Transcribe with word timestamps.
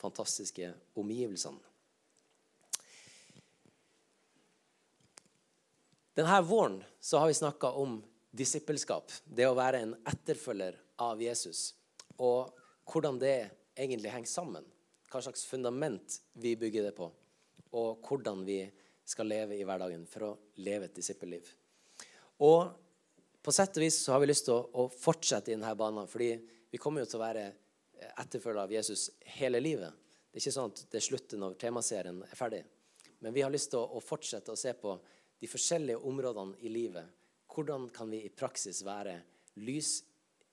fantastiske 0.00 0.72
omgivelsene. 0.98 1.60
Denne 6.18 6.40
våren 6.42 6.80
har 7.12 7.28
vi 7.28 7.34
snakka 7.34 7.70
om 7.80 8.00
disippelskap. 8.30 9.12
Det 9.24 9.46
å 9.46 9.56
være 9.56 9.84
en 9.84 9.94
etterfølger 10.10 10.76
av 11.00 11.22
Jesus. 11.22 11.70
Og 12.18 12.50
hvordan 12.90 13.20
det 13.22 13.36
egentlig 13.78 14.12
henger 14.12 14.28
sammen. 14.28 14.66
Hva 15.10 15.22
slags 15.24 15.46
fundament 15.48 16.18
vi 16.32 16.56
bygger 16.58 16.90
det 16.90 16.92
på. 16.98 17.08
Og 17.78 18.04
hvordan 18.04 18.44
vi 18.44 18.62
skal 19.06 19.30
leve 19.30 19.56
i 19.56 19.64
hverdagen 19.66 20.04
for 20.10 20.26
å 20.26 20.36
leve 20.62 20.90
et 20.90 20.98
disippelliv. 20.98 21.46
Og 22.46 22.68
på 23.40 23.54
sett 23.54 23.78
og 23.78 23.86
vis 23.86 24.02
så 24.04 24.14
har 24.14 24.22
vi 24.22 24.28
lyst 24.30 24.46
til 24.46 24.58
å, 24.58 24.84
å 24.84 24.88
fortsette 24.92 25.50
i 25.50 25.56
denne 25.56 25.72
banen. 25.78 26.08
fordi 26.10 26.34
vi 26.70 26.78
kommer 26.78 27.02
jo 27.02 27.10
til 27.10 27.18
å 27.18 27.24
være 27.24 27.46
etterfølger 28.08 28.62
av 28.62 28.72
Jesus 28.72 29.08
hele 29.36 29.60
livet. 29.62 29.92
Det 30.30 30.38
er 30.38 30.44
ikke 30.44 30.54
sånn 30.54 30.72
at 30.72 30.84
det 30.92 31.02
slutter 31.04 31.40
når 31.40 31.56
temaserien 31.60 32.20
er 32.26 32.38
ferdig. 32.38 32.62
Men 33.20 33.34
vi 33.34 33.42
har 33.44 33.52
lyst 33.52 33.72
til 33.74 33.82
å, 33.82 34.00
fortsette 34.00 34.52
å 34.52 34.58
se 34.58 34.72
på 34.78 34.94
de 35.40 35.48
forskjellige 35.50 36.00
områdene 36.08 36.56
i 36.64 36.72
livet. 36.72 37.08
Hvordan 37.50 37.88
kan 37.92 38.10
vi 38.12 38.22
i 38.24 38.32
praksis 38.32 38.82
være 38.86 39.18
lys 39.60 39.98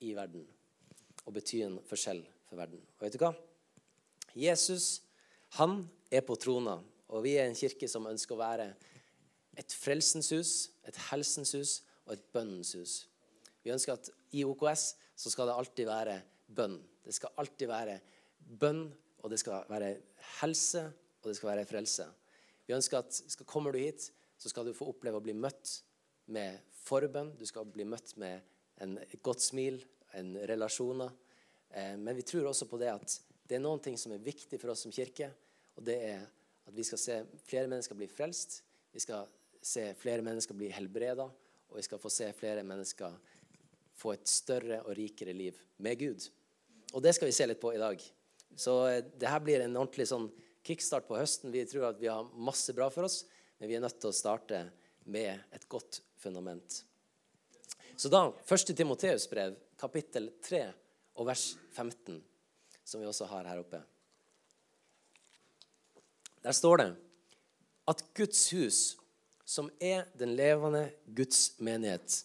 i 0.03 0.13
verden 0.17 0.43
og 1.23 1.35
bety 1.35 1.61
en 1.63 1.77
forskjell 1.87 2.23
for 2.49 2.59
verden? 2.59 2.81
Og 2.97 3.05
vet 3.05 3.15
du 3.15 3.21
hva? 3.21 3.33
Jesus 4.37 4.97
han 5.55 5.79
er 6.11 6.25
på 6.27 6.35
trona, 6.39 6.77
og 7.07 7.23
vi 7.23 7.37
er 7.39 7.47
en 7.47 7.55
kirke 7.55 7.87
som 7.87 8.07
ønsker 8.09 8.35
å 8.35 8.41
være 8.41 8.67
et 9.57 9.73
frelsens 9.73 10.29
hus, 10.35 10.51
et 10.85 10.97
helsens 11.07 11.53
hus 11.55 11.77
og 12.05 12.17
et 12.17 12.25
bønnens 12.35 12.73
hus. 12.77 12.97
Vi 13.63 13.71
ønsker 13.73 13.95
at 13.95 14.09
i 14.35 14.43
OKS 14.47 14.89
så 15.17 15.31
skal 15.31 15.49
det 15.49 15.55
alltid 15.55 15.89
være 15.89 16.19
bønn. 16.47 16.77
Det 17.07 17.15
skal 17.15 17.35
alltid 17.39 17.69
være 17.71 17.99
bønn, 18.59 18.87
og 19.23 19.31
det 19.31 19.39
skal 19.39 19.63
være 19.71 19.93
helse, 20.41 20.83
og 21.21 21.29
det 21.29 21.37
skal 21.39 21.53
være 21.53 21.67
frelse. 21.69 22.07
Vi 22.67 22.75
ønsker 22.75 22.99
at 22.99 23.15
skal, 23.15 23.47
kommer 23.47 23.71
du 23.71 23.79
hit, 23.79 24.09
så 24.37 24.51
skal 24.51 24.67
du 24.67 24.75
få 24.75 24.89
oppleve 24.91 25.21
å 25.21 25.23
bli 25.23 25.35
møtt 25.37 25.71
med 26.35 26.59
forbønn. 26.83 27.31
Du 27.39 27.45
skal 27.47 27.67
bli 27.71 27.87
møtt 27.87 28.13
med 28.19 28.43
en, 28.83 28.97
godt 29.23 29.45
smil, 29.45 29.79
en 30.19 30.35
relasjoner. 30.51 31.13
Eh, 31.71 31.95
men 31.95 32.15
vi 32.17 32.25
tror 32.27 32.51
også 32.51 32.67
på 32.69 32.79
det 32.81 32.91
at 32.91 33.17
det 33.47 33.57
er 33.57 33.63
noen 33.63 33.81
ting 33.83 33.95
som 33.99 34.11
er 34.13 34.23
viktig 34.23 34.59
for 34.59 34.73
oss 34.73 34.83
som 34.85 34.93
kirke. 34.93 35.31
Og 35.79 35.87
det 35.87 35.97
er 36.09 36.27
at 36.67 36.75
vi 36.75 36.83
skal 36.83 36.99
se 36.99 37.17
flere 37.47 37.71
mennesker 37.71 37.95
bli 37.95 38.09
frelst. 38.11 38.59
Vi 38.91 38.99
skal 38.99 39.31
se 39.63 39.89
flere 39.99 40.25
mennesker 40.25 40.57
bli 40.57 40.69
helbreda. 40.75 41.29
Og 41.71 41.79
vi 41.79 41.87
skal 41.87 42.03
få 42.03 42.11
se 42.11 42.27
flere 42.35 42.67
mennesker 42.67 43.15
få 43.97 44.13
et 44.13 44.29
større 44.29 44.83
og 44.83 44.93
rikere 44.97 45.33
liv 45.33 45.57
med 45.81 45.99
Gud. 45.99 46.27
Og 46.97 47.03
det 47.05 47.13
skal 47.13 47.29
vi 47.29 47.35
se 47.37 47.45
litt 47.45 47.61
på 47.61 47.75
i 47.75 47.81
dag. 47.81 48.01
Så 48.57 48.73
eh, 48.89 49.03
det 49.05 49.29
her 49.29 49.43
blir 49.45 49.61
en 49.61 49.75
ordentlig 49.77 50.07
sånn 50.09 50.31
kickstart 50.65 51.05
på 51.05 51.19
høsten. 51.19 51.53
Vi 51.53 51.61
tror 51.69 51.91
at 51.91 52.01
vi 52.01 52.09
har 52.09 52.25
masse 52.33 52.73
bra 52.73 52.89
for 52.89 53.05
oss, 53.05 53.21
men 53.61 53.69
vi 53.69 53.77
er 53.77 53.83
nødt 53.83 53.99
til 54.01 54.09
å 54.09 54.17
starte 54.17 54.63
med 55.05 55.45
et 55.53 55.69
godt 55.69 56.01
fundament. 56.17 56.81
Så 57.97 58.09
da, 58.09 58.25
1. 58.49 58.73
Timoteus 58.73 59.29
brev, 59.29 59.53
kapittel 59.77 60.31
3 60.41 60.63
og 61.21 61.29
vers 61.29 61.45
15, 61.77 62.17
som 62.81 63.01
vi 63.01 63.09
også 63.09 63.29
har 63.29 63.45
her 63.53 63.61
oppe. 63.61 63.83
Der 66.41 66.57
står 66.57 66.81
det 66.81 66.91
at 67.93 68.03
Guds 68.17 68.41
hus, 68.57 68.79
som 69.45 69.69
er 69.77 70.09
den 70.17 70.33
levende 70.37 70.87
Guds 71.05 71.53
menighet, 71.61 72.23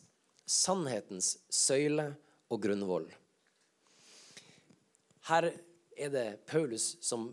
sannhetens 0.49 1.37
søyle 1.53 2.15
og 2.49 2.65
grunnvoll. 2.65 3.13
Her 5.29 5.49
er 5.51 6.11
det 6.13 6.27
Paulus 6.49 6.97
som 7.05 7.29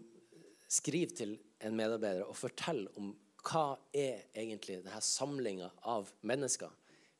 skriver 0.70 1.16
til 1.18 1.38
en 1.66 1.76
medarbeider 1.76 2.28
og 2.28 2.38
forteller 2.38 2.94
om 3.00 3.12
hva 3.50 3.73
er 3.96 4.28
egentlig 4.38 4.81
denne 4.84 5.02
samlinga 5.04 5.70
av 5.90 6.12
mennesker. 6.28 6.70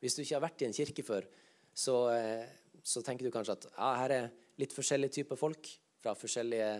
Hvis 0.00 0.16
du 0.16 0.22
ikke 0.22 0.36
har 0.36 0.44
vært 0.44 0.62
i 0.62 0.68
en 0.68 0.76
kirke 0.76 1.04
før, 1.04 1.26
så, 1.74 1.96
eh, 2.14 2.46
så 2.82 3.02
tenker 3.02 3.26
du 3.26 3.32
kanskje 3.34 3.56
at 3.56 3.66
ja, 3.72 3.90
her 4.02 4.14
er 4.16 4.30
litt 4.60 4.74
forskjellige 4.76 5.20
typer 5.20 5.40
folk 5.40 5.68
fra 6.00 6.14
forskjellige 6.16 6.70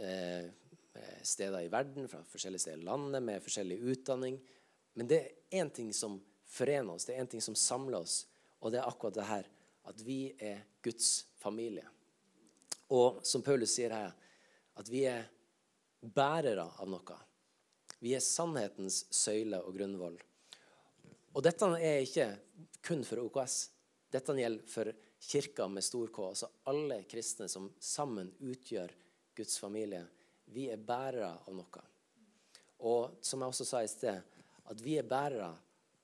eh, 0.00 0.50
steder 1.22 1.64
i 1.64 1.72
verden, 1.72 2.08
fra 2.08 2.22
forskjellige 2.28 2.66
steder 2.66 2.82
i 2.82 2.88
landet, 2.88 3.22
med 3.22 3.42
forskjellig 3.44 3.80
utdanning. 3.92 4.38
Men 4.94 5.10
det 5.10 5.20
er 5.20 5.62
én 5.62 5.72
ting 5.74 5.92
som 5.92 6.18
forener 6.54 6.94
oss, 6.94 7.06
det 7.08 7.16
er 7.16 7.24
én 7.24 7.30
ting 7.30 7.42
som 7.42 7.56
samler 7.58 8.00
oss, 8.04 8.24
og 8.60 8.72
det 8.72 8.80
er 8.80 8.88
akkurat 8.88 9.16
det 9.16 9.28
her 9.28 9.50
at 9.90 10.04
vi 10.04 10.18
er 10.40 10.62
Guds 10.84 11.26
familie. 11.40 11.84
Og 12.92 13.22
som 13.26 13.42
Paulus 13.42 13.72
sier 13.76 13.94
her, 13.94 14.12
at 14.74 14.90
vi 14.90 15.04
er 15.08 15.24
bærere 16.04 16.66
av 16.80 16.90
noe. 16.90 17.18
Vi 18.04 18.12
er 18.12 18.24
sannhetens 18.24 19.06
søyle 19.14 19.62
og 19.64 19.76
grunnvoll. 19.78 20.18
Og 21.34 21.42
dette 21.42 21.70
er 21.80 22.02
ikke 22.04 22.28
kun 22.84 23.04
for 23.06 23.22
OKS. 23.24 23.56
Dette 24.12 24.36
gjelder 24.38 24.70
for 24.70 24.90
kirka 25.24 25.66
med 25.68 25.84
stor 25.84 26.10
K, 26.12 26.26
altså 26.28 26.50
alle 26.70 27.00
kristne 27.08 27.48
som 27.48 27.70
sammen 27.80 28.28
utgjør 28.44 28.92
Guds 29.34 29.58
familie. 29.58 30.04
Vi 30.52 30.68
er 30.70 30.78
bærere 30.78 31.32
av 31.46 31.54
noe. 31.56 31.84
Og 32.84 33.16
som 33.24 33.40
jeg 33.40 33.54
også 33.54 33.66
sa 33.66 33.80
i 33.82 33.90
sted, 33.90 34.20
at 34.64 34.82
vi 34.84 34.98
er 35.00 35.08
bærere 35.08 35.50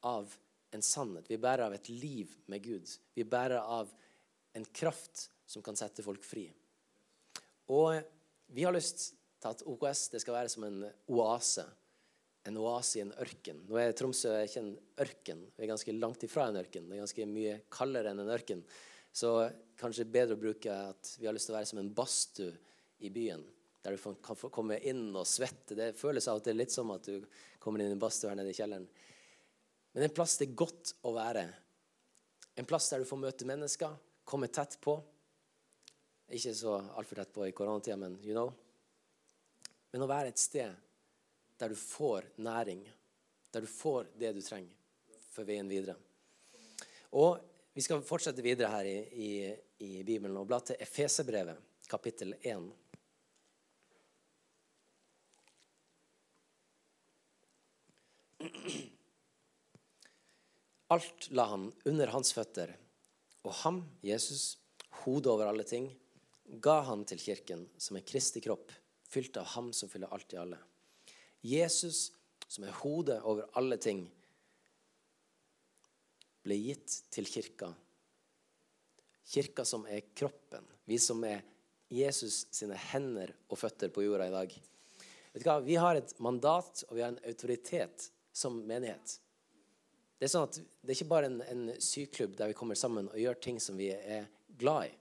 av 0.09 0.33
en 0.73 0.83
sannhet. 0.83 1.29
Vi 1.29 1.37
er 1.37 1.43
bærere 1.45 1.69
av 1.69 1.77
et 1.77 1.91
liv 1.93 2.33
med 2.51 2.65
Gud. 2.65 2.89
Vi 3.15 3.25
er 3.25 3.31
bærere 3.31 3.63
av 3.63 3.93
en 4.57 4.65
kraft 4.65 5.29
som 5.47 5.63
kan 5.63 5.77
sette 5.79 6.03
folk 6.03 6.25
fri. 6.25 6.47
Og 7.71 8.01
vi 8.51 8.65
har 8.67 8.75
lyst 8.75 9.13
til 9.41 9.53
at 9.53 9.63
OKS 9.69 10.09
det 10.15 10.23
skal 10.25 10.37
være 10.37 10.53
som 10.53 10.67
en 10.67 10.83
oase. 11.15 11.65
En 12.49 12.57
oase 12.59 12.99
i 12.99 13.05
en 13.05 13.13
ørken. 13.21 13.63
Nå 13.69 13.79
er 13.79 13.93
Tromsø 13.97 14.33
ikke 14.43 14.63
en 14.63 14.73
ørken. 15.05 15.45
Vi 15.55 15.65
er 15.65 15.71
ganske 15.71 15.95
langt 15.95 16.25
ifra 16.27 16.49
en 16.51 16.59
ørken. 16.61 16.89
Det 16.89 16.97
er 16.97 17.05
ganske 17.05 17.29
mye 17.31 17.61
kaldere 17.73 18.13
enn 18.13 18.23
en 18.25 18.33
ørken. 18.33 18.65
Så 19.13 19.33
kanskje 19.81 20.09
bedre 20.09 20.37
å 20.37 20.41
bruke 20.41 20.75
at 20.91 21.15
vi 21.19 21.29
har 21.29 21.37
lyst 21.37 21.51
til 21.51 21.55
å 21.55 21.59
være 21.59 21.71
som 21.71 21.83
en 21.83 21.93
badstue 21.95 22.53
i 23.07 23.13
byen. 23.13 23.45
Der 23.85 23.97
du 23.97 24.17
kan 24.25 24.37
komme 24.53 24.77
inn 24.85 25.09
og 25.17 25.29
svette. 25.29 25.77
Det 25.77 25.93
føles 25.97 26.29
av 26.29 26.41
og 26.41 26.45
til 26.47 26.59
litt 26.59 26.75
som 26.75 26.91
at 26.95 27.07
du 27.07 27.25
kommer 27.63 27.81
inn 27.81 27.93
i 27.93 27.97
en 27.97 28.03
badstue 28.03 28.33
her 28.33 28.39
nede 28.41 28.53
i 28.53 28.57
kjelleren. 28.57 28.89
Men 29.95 30.07
en 30.07 30.15
plass 30.15 30.37
det 30.39 30.51
er 30.51 30.59
godt 30.59 30.95
å 31.07 31.15
være. 31.17 31.47
En 32.61 32.69
plass 32.69 32.91
der 32.93 33.03
du 33.03 33.09
får 33.09 33.23
møte 33.23 33.49
mennesker, 33.49 33.95
komme 34.29 34.51
tett 34.53 34.77
på. 34.85 34.99
Ikke 36.31 36.53
så 36.55 36.77
altfor 36.95 37.19
tett 37.19 37.33
på 37.35 37.47
i 37.49 37.55
koronatida, 37.57 37.97
men 37.99 38.19
you 38.23 38.35
know. 38.35 38.53
Men 39.91 40.05
å 40.05 40.11
være 40.11 40.31
et 40.31 40.39
sted 40.39 40.71
der 41.61 41.73
du 41.73 41.77
får 41.77 42.31
næring, 42.41 42.85
der 43.51 43.65
du 43.65 43.71
får 43.71 44.13
det 44.19 44.33
du 44.37 44.43
trenger 44.45 44.77
for 45.31 45.49
veien 45.49 45.69
videre. 45.71 45.97
Og 47.19 47.47
Vi 47.71 47.85
skal 47.87 48.03
fortsette 48.03 48.43
videre 48.43 48.67
her 48.73 48.85
i, 48.85 48.97
i, 49.15 49.29
i 49.87 50.03
Bibelen 50.03 50.35
og 50.41 50.49
bla 50.51 50.59
til 50.59 50.75
Efeserbrevet, 50.83 51.55
kapittel 51.87 52.35
1. 52.43 52.65
Alt 60.91 61.31
la 61.31 61.47
han 61.53 61.71
under 61.87 62.11
hans 62.11 62.35
føtter, 62.35 62.75
og 63.47 63.55
ham, 63.63 63.85
Jesus, 64.03 64.59
hodet 65.05 65.31
over 65.31 65.47
alle 65.47 65.63
ting, 65.63 65.87
ga 66.59 66.81
han 66.89 67.05
til 67.09 67.21
kirken 67.23 67.67
som 67.79 67.97
en 67.97 68.07
Kristi 68.07 68.43
kropp, 68.43 68.73
fylt 69.11 69.37
av 69.41 69.53
ham 69.55 69.73
som 69.77 69.91
fyller 69.91 70.13
alt 70.15 70.33
i 70.35 70.41
alle. 70.41 70.59
Jesus, 71.47 72.11
som 72.47 72.67
er 72.67 72.81
hodet 72.83 73.21
over 73.23 73.49
alle 73.59 73.79
ting, 73.81 74.05
ble 76.45 76.57
gitt 76.57 76.97
til 77.13 77.29
kirka. 77.29 77.71
Kirka 79.31 79.65
som 79.65 79.87
er 79.87 80.03
kroppen. 80.17 80.67
Vi 80.85 80.99
som 80.99 81.23
er 81.25 81.43
Jesus 81.91 82.45
sine 82.55 82.79
hender 82.91 83.33
og 83.51 83.59
føtter 83.59 83.91
på 83.93 84.05
jorda 84.05 84.29
i 84.29 84.35
dag. 84.35 84.55
Vet 85.33 85.43
du 85.43 85.49
hva? 85.49 85.59
Vi 85.63 85.77
har 85.79 85.99
et 85.99 86.15
mandat 86.23 86.85
og 86.89 86.97
vi 86.97 87.05
har 87.05 87.13
en 87.13 87.25
autoritet 87.27 88.09
som 88.33 88.57
menighet. 88.67 89.19
Det 90.19 90.27
er 90.27 90.33
sånn 90.35 90.49
at 90.49 90.59
det 90.59 90.93
er 90.93 90.99
ikke 90.99 91.13
bare 91.13 91.31
en, 91.31 91.39
en 91.41 91.69
syklubb 91.81 92.35
der 92.39 92.51
vi 92.51 92.57
kommer 92.59 92.79
sammen 92.79 93.09
og 93.09 93.21
gjør 93.21 93.39
ting 93.41 93.61
som 93.63 93.79
vi 93.81 93.89
er 93.95 94.27
glad 94.61 94.91
i. 94.91 94.97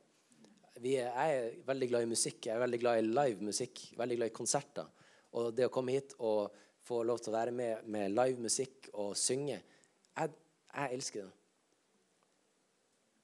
Vi 0.80 0.96
er, 0.96 1.10
jeg 1.12 1.40
er 1.40 1.56
veldig 1.68 1.88
glad 1.92 2.06
i 2.06 2.10
musikk. 2.14 2.46
Jeg 2.48 2.56
er 2.56 2.64
veldig 2.64 2.80
glad 2.80 3.00
i 3.00 3.08
live 3.08 3.48
musikk. 3.50 3.82
Veldig 4.00 4.18
glad 4.20 4.32
i 4.32 4.36
konserter. 4.36 4.92
Og 5.36 5.50
det 5.56 5.68
å 5.68 5.74
komme 5.74 5.96
hit 5.96 6.16
og 6.24 6.54
få 6.88 7.02
lov 7.04 7.20
til 7.20 7.34
å 7.34 7.36
være 7.36 7.54
med 7.56 7.90
med 7.92 8.14
live 8.16 8.40
musikk 8.42 8.88
og 8.94 9.12
synge 9.20 9.58
jeg, 9.58 10.32
jeg 10.70 10.96
elsker 10.96 11.26
det. 11.26 11.34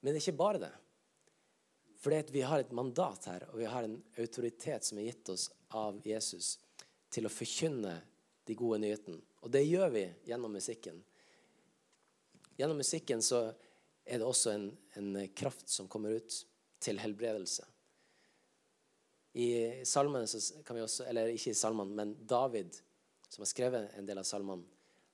Men 0.01 0.13
det 0.13 0.19
er 0.19 0.25
ikke 0.25 0.41
bare 0.43 0.61
det. 0.65 0.73
For 2.03 2.31
vi 2.35 2.43
har 2.45 2.61
et 2.61 2.73
mandat 2.75 3.25
her, 3.31 3.47
og 3.49 3.57
vi 3.57 3.65
har 3.65 3.87
en 3.87 3.95
autoritet 4.21 4.85
som 4.85 4.99
er 4.99 5.07
gitt 5.07 5.31
oss 5.33 5.47
av 5.73 5.97
Jesus 6.05 6.59
til 7.09 7.25
å 7.25 7.31
forkynne 7.33 7.95
de 8.45 8.57
gode 8.57 8.77
nyhetene. 8.83 9.17
Og 9.41 9.49
det 9.53 9.63
gjør 9.65 9.89
vi 9.95 10.03
gjennom 10.27 10.53
musikken. 10.53 10.99
Gjennom 12.59 12.77
musikken 12.77 13.23
så 13.25 13.47
er 14.05 14.21
det 14.21 14.27
også 14.27 14.53
en, 14.53 14.67
en 14.99 15.17
kraft 15.33 15.71
som 15.71 15.89
kommer 15.89 16.19
ut 16.19 16.37
til 16.85 17.01
helbredelse. 17.01 17.65
I 19.35 19.47
salmene 19.83 20.27
kan 20.63 20.77
vi 20.77 20.83
også, 20.85 21.09
eller 21.09 21.33
ikke 21.33 21.51
i 21.51 21.57
salmene, 21.59 21.95
men 21.97 22.13
David, 22.27 22.77
som 23.27 23.43
har 23.43 23.51
skrevet 23.51 23.97
en 23.97 24.07
del 24.07 24.21
av 24.21 24.27
salmene, 24.27 24.63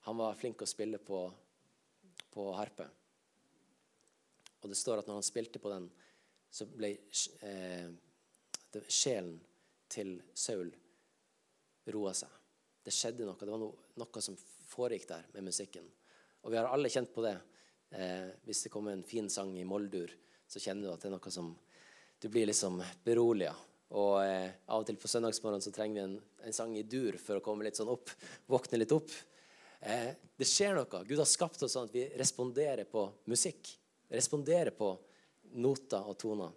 han 0.06 0.18
var 0.18 0.38
flink 0.38 0.62
å 0.62 0.70
spille 0.70 0.98
på, 1.02 1.24
på 2.34 2.46
harpe. 2.58 2.88
Og 4.62 4.70
det 4.70 4.78
står 4.78 5.02
at 5.02 5.10
når 5.10 5.20
han 5.20 5.26
spilte 5.26 5.62
på 5.62 5.72
den, 5.74 5.88
så 6.52 6.68
ble 6.70 6.92
eh, 7.48 7.90
sjelen 8.90 9.38
til 9.92 10.16
Saul 10.38 10.70
roa 11.94 12.14
seg. 12.18 12.34
Det 12.82 12.94
skjedde 12.94 13.26
noe. 13.26 13.38
Det 13.40 13.50
var 13.50 13.62
noe, 13.62 13.90
noe, 14.02 14.24
som 14.24 14.38
foregikk 14.72 15.08
der 15.10 15.30
med 15.36 15.50
musikken. 15.50 15.88
Og 16.42 16.54
vi 16.54 16.60
har 16.60 16.70
alle 16.70 16.90
kjent 16.94 17.14
på 17.14 17.26
det. 17.26 17.38
Eh, 17.94 18.30
hvis 18.46 18.66
det 18.66 18.74
kommer 18.74 18.96
en 18.96 19.06
fin 19.06 19.30
sang 19.30 19.54
i 19.58 19.68
moldur, 19.68 20.14
så 20.52 20.60
kjenner 20.60 20.84
du 20.84 20.92
at 20.92 21.00
det 21.00 21.08
er 21.08 21.16
noe 21.16 21.32
som 21.32 21.54
Du 22.22 22.28
blir 22.30 22.46
liksom 22.46 22.76
beroliga. 23.04 23.56
Og 23.98 24.20
eh, 24.22 24.52
av 24.70 24.84
og 24.84 24.86
til 24.86 24.98
på 25.00 25.10
søndagsmorgen 25.10 25.64
så 25.64 25.72
trenger 25.74 25.96
vi 25.96 26.04
en, 26.04 26.18
en, 26.46 26.54
sang 26.54 26.76
i 26.78 26.84
dur 26.86 27.18
for 27.18 27.40
å 27.40 27.44
komme 27.44 27.66
litt 27.66 27.80
sånn 27.80 27.90
opp. 27.90 28.12
Våkne 28.52 28.78
litt 28.78 28.94
opp. 28.94 29.10
Eh, 29.82 30.12
det 30.38 30.48
skjer 30.48 30.76
noe. 30.78 31.02
Gud 31.08 31.18
har 31.18 31.30
skapt 31.30 31.64
oss 31.66 31.74
sånn 31.74 31.90
at 31.90 31.96
vi 31.96 32.06
responderer 32.20 32.86
på 32.92 33.08
musikk. 33.32 33.74
Responderer 34.12 34.76
på 34.78 34.92
noter 35.58 36.08
og 36.08 36.20
toner. 36.22 36.54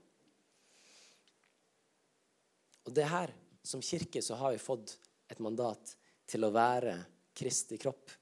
Og 2.85 2.93
det 2.93 3.09
her, 3.09 3.33
som 3.65 3.83
kirke, 3.83 4.21
så 4.23 4.37
har 4.37 4.53
vi 4.53 4.61
fått 4.61 4.99
et 5.33 5.41
mandat 5.41 5.95
til 6.29 6.45
å 6.45 6.53
være 6.53 6.99
Kristi 7.35 7.81
kropp. 7.81 8.13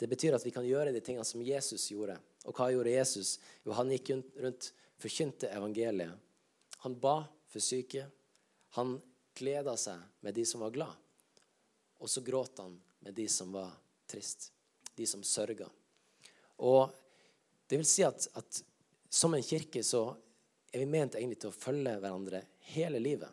Det 0.00 0.08
betyr 0.08 0.38
at 0.38 0.44
vi 0.46 0.52
kan 0.54 0.64
gjøre 0.64 0.94
de 0.94 1.02
tingene 1.04 1.26
som 1.28 1.42
Jesus 1.44 1.90
gjorde. 1.90 2.14
Og 2.48 2.56
hva 2.56 2.70
gjorde 2.72 2.94
Jesus? 2.94 3.34
Jo, 3.66 3.74
han 3.76 3.90
gikk 3.92 4.14
rundt, 4.14 4.70
forkynte 5.00 5.50
evangeliet. 5.50 6.12
Han 6.84 6.96
ba 7.00 7.24
for 7.48 7.64
syke. 7.64 8.06
Han 8.76 8.98
gleda 9.36 9.76
seg 9.80 10.00
med 10.20 10.36
de 10.36 10.44
som 10.46 10.62
var 10.64 10.74
glad. 10.74 10.94
Og 12.00 12.10
så 12.10 12.22
gråt 12.24 12.58
han 12.62 12.78
med 13.04 13.14
de 13.16 13.28
som 13.28 13.52
var 13.52 13.72
trist. 14.08 14.50
De 14.94 15.06
som 15.06 15.22
sørga. 15.24 15.68
Og 16.60 16.90
det 17.66 17.78
vil 17.80 17.88
si 17.88 18.04
at, 18.04 18.26
at 18.36 18.62
som 19.08 19.34
en 19.34 19.44
kirke 19.44 19.82
så 19.86 20.04
er 20.72 20.82
vi 20.82 20.88
ment 20.90 21.16
egentlig 21.18 21.40
til 21.42 21.50
å 21.50 21.56
følge 21.56 21.96
hverandre 21.98 22.42
hele 22.72 23.00
livet. 23.02 23.30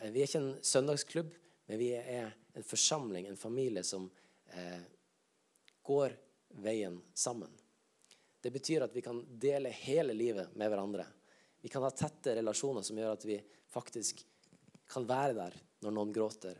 Eh, 0.00 0.10
vi 0.10 0.22
er 0.22 0.28
ikke 0.28 0.42
en 0.42 0.62
søndagsklubb, 0.62 1.32
men 1.66 1.80
vi 1.80 1.92
er 1.98 2.32
en 2.54 2.66
forsamling, 2.66 3.28
en 3.28 3.38
familie, 3.38 3.84
som 3.86 4.08
eh, 4.52 4.82
går 5.82 6.16
veien 6.64 7.00
sammen. 7.14 7.50
Det 8.44 8.50
betyr 8.52 8.82
at 8.84 8.92
vi 8.92 9.00
kan 9.00 9.22
dele 9.40 9.70
hele 9.72 10.12
livet 10.12 10.50
med 10.52 10.68
hverandre. 10.68 11.06
Vi 11.64 11.70
kan 11.72 11.82
ha 11.82 11.88
tette 11.96 12.34
relasjoner 12.36 12.84
som 12.84 12.98
gjør 13.00 13.14
at 13.14 13.22
vi 13.24 13.38
faktisk 13.72 14.20
kan 14.92 15.06
være 15.08 15.32
der 15.38 15.54
når 15.80 15.94
noen 15.96 16.12
gråter. 16.12 16.58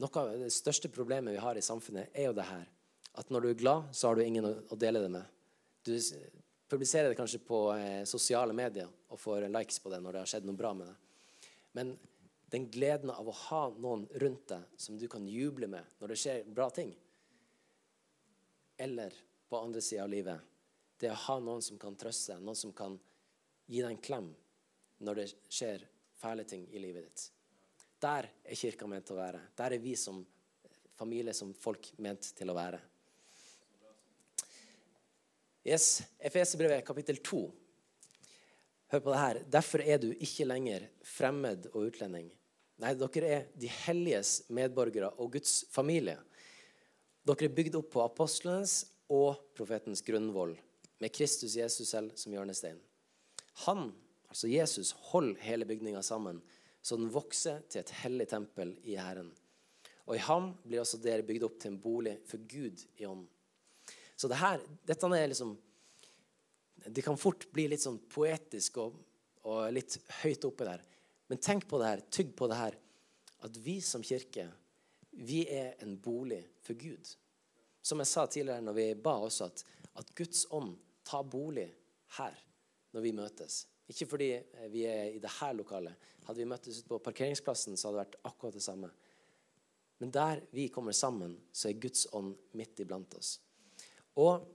Noe 0.00 0.22
av 0.22 0.32
det 0.40 0.48
største 0.54 0.88
problemet 0.88 1.36
vi 1.36 1.42
har 1.44 1.60
i 1.60 1.64
samfunnet, 1.64 2.08
er 2.16 2.30
jo 2.30 2.38
det 2.38 2.48
her. 2.48 2.64
At 3.20 3.28
når 3.28 3.44
du 3.44 3.50
er 3.50 3.60
glad, 3.66 3.90
så 3.92 4.08
har 4.08 4.16
du 4.16 4.24
ingen 4.24 4.48
å 4.48 4.80
dele 4.80 5.04
det 5.04 5.12
med. 5.12 5.36
Du 5.84 5.92
publiserer 6.72 7.12
det 7.12 7.20
kanskje 7.20 7.42
på 7.44 7.60
eh, 7.74 8.06
sosiale 8.08 8.56
medier 8.56 8.88
og 9.12 9.20
får 9.20 9.44
likes 9.52 9.84
på 9.84 9.92
det 9.92 10.00
når 10.00 10.16
det 10.16 10.24
har 10.24 10.32
skjedd 10.32 10.48
noe 10.48 10.56
bra 10.56 10.72
med 10.80 10.88
det. 10.88 10.96
Men 11.76 11.92
den 12.48 12.70
gleden 12.72 13.12
av 13.12 13.28
å 13.28 13.38
ha 13.44 13.62
noen 13.76 14.08
rundt 14.24 14.48
deg 14.54 14.80
som 14.80 14.96
du 14.96 15.04
kan 15.12 15.28
juble 15.28 15.68
med 15.68 16.00
når 16.00 16.14
det 16.14 16.20
skjer 16.24 16.48
bra 16.48 16.72
ting, 16.72 16.96
eller 18.80 19.14
på 19.48 19.58
andre 19.58 19.82
sida 19.84 20.04
av 20.06 20.12
livet, 20.12 20.40
det 21.00 21.10
å 21.12 21.18
ha 21.26 21.36
noen 21.42 21.62
som 21.64 21.78
kan 21.80 21.96
trøste 21.98 22.38
noen 22.40 22.58
som 22.58 22.72
kan 22.76 22.96
gi 23.66 23.80
deg 23.80 23.90
en 23.92 24.02
klem 24.04 24.28
når 25.04 25.20
det 25.20 25.26
skjer 25.48 25.84
fæle 26.20 26.44
ting 26.48 26.66
i 26.72 26.82
livet 26.82 27.06
ditt. 27.08 27.24
Der 28.00 28.28
er 28.44 28.58
kirka 28.58 28.88
ment 28.88 29.06
til 29.08 29.16
å 29.16 29.20
være. 29.20 29.40
Der 29.56 29.76
er 29.76 29.82
vi 29.82 29.94
som 29.96 30.22
familie, 30.96 31.34
som 31.36 31.52
folk, 31.56 31.92
ment 32.00 32.32
til 32.36 32.52
å 32.52 32.56
være. 32.56 32.80
Yes, 35.64 36.02
Efeserbrevet 36.18 36.84
kapittel 36.88 37.20
2. 37.24 37.40
Hør 38.90 39.02
på 39.04 39.12
det 39.12 39.20
her. 39.20 39.40
Derfor 39.56 39.84
er 39.84 40.00
du 40.00 40.08
ikke 40.12 40.48
lenger 40.48 40.88
fremmed 41.04 41.68
og 41.74 41.90
utlending. 41.90 42.30
Nei, 42.80 42.94
dere 42.96 43.28
er 43.28 43.48
de 43.60 43.68
helliges 43.84 44.40
medborgere 44.48 45.12
og 45.20 45.34
Guds 45.36 45.60
familie. 45.72 46.16
Dere 47.26 47.50
er 47.50 47.54
bygd 47.54 47.76
opp 47.76 47.90
på 47.92 48.04
apostlenes 48.04 48.78
og 49.12 49.40
profetens 49.56 50.00
grunnvoll, 50.06 50.54
med 51.00 51.12
Kristus 51.12 51.56
Jesus 51.56 51.90
selv 51.92 52.14
som 52.20 52.32
hjørnestein. 52.32 52.78
Han, 53.66 53.90
altså 54.28 54.48
Jesus, 54.48 54.92
holder 55.10 55.40
hele 55.44 55.68
bygninga 55.68 56.02
sammen, 56.04 56.40
så 56.82 56.96
den 56.96 57.12
vokser 57.12 57.60
til 57.68 57.82
et 57.82 57.92
hellig 58.02 58.28
tempel 58.30 58.72
i 58.88 58.96
Herren. 58.96 59.30
Og 60.08 60.16
i 60.16 60.22
ham 60.24 60.54
blir 60.64 60.80
også 60.82 61.00
dere 61.02 61.26
bygd 61.26 61.44
opp 61.46 61.58
til 61.60 61.74
en 61.74 61.82
bolig 61.82 62.16
for 62.28 62.42
Gud 62.48 62.80
i 62.98 63.06
ånden. 63.06 63.28
Så 64.16 64.28
det 64.28 64.40
her, 64.40 64.60
dette 64.84 65.08
er 65.16 65.28
liksom 65.30 65.54
Det 66.80 67.02
kan 67.04 67.16
fort 67.20 67.44
bli 67.52 67.66
litt 67.68 67.82
sånn 67.82 67.98
poetisk 68.08 68.78
og, 68.80 68.94
og 69.44 69.66
litt 69.72 69.98
høyt 70.22 70.46
oppe 70.48 70.64
der. 70.64 70.80
Men 71.28 71.40
tenk 71.44 71.66
på 71.68 71.76
det 71.78 71.90
her, 71.90 72.00
tygg 72.08 72.30
på 72.36 72.48
det 72.48 72.56
her, 72.56 72.76
at 73.44 73.58
vi 73.60 73.74
som 73.84 74.00
kirke, 74.02 74.46
vi 75.20 75.42
er 75.52 75.74
en 75.84 75.98
bolig 76.00 76.40
for 76.64 76.74
Gud. 76.80 77.08
Som 77.82 78.00
jeg 78.00 78.08
sa 78.08 78.26
tidligere 78.26 78.64
når 78.64 78.76
vi 78.76 78.86
ba 78.94 79.16
også, 79.20 79.50
at, 79.50 79.64
at 80.00 80.14
Guds 80.16 80.46
ånd 80.56 80.72
tar 81.04 81.26
bolig 81.28 81.68
her 82.16 82.38
når 82.94 83.04
vi 83.04 83.12
møtes. 83.16 83.64
Ikke 83.90 84.06
fordi 84.06 84.30
vi 84.72 84.84
er 84.88 85.10
i 85.10 85.20
dette 85.22 85.50
lokalet. 85.56 86.08
Hadde 86.26 86.40
vi 86.40 86.48
møttes 86.48 86.78
ute 86.78 86.92
på 86.92 87.00
parkeringsplassen, 87.04 87.76
så 87.76 87.88
hadde 87.88 87.98
det 87.98 88.04
vært 88.04 88.20
akkurat 88.30 88.56
det 88.56 88.64
samme. 88.64 88.90
Men 90.00 90.12
der 90.14 90.40
vi 90.56 90.68
kommer 90.72 90.96
sammen, 90.96 91.34
så 91.52 91.68
er 91.68 91.80
Guds 91.82 92.06
ånd 92.16 92.32
midt 92.56 92.80
iblant 92.80 93.16
oss. 93.18 93.34
Og 94.16 94.46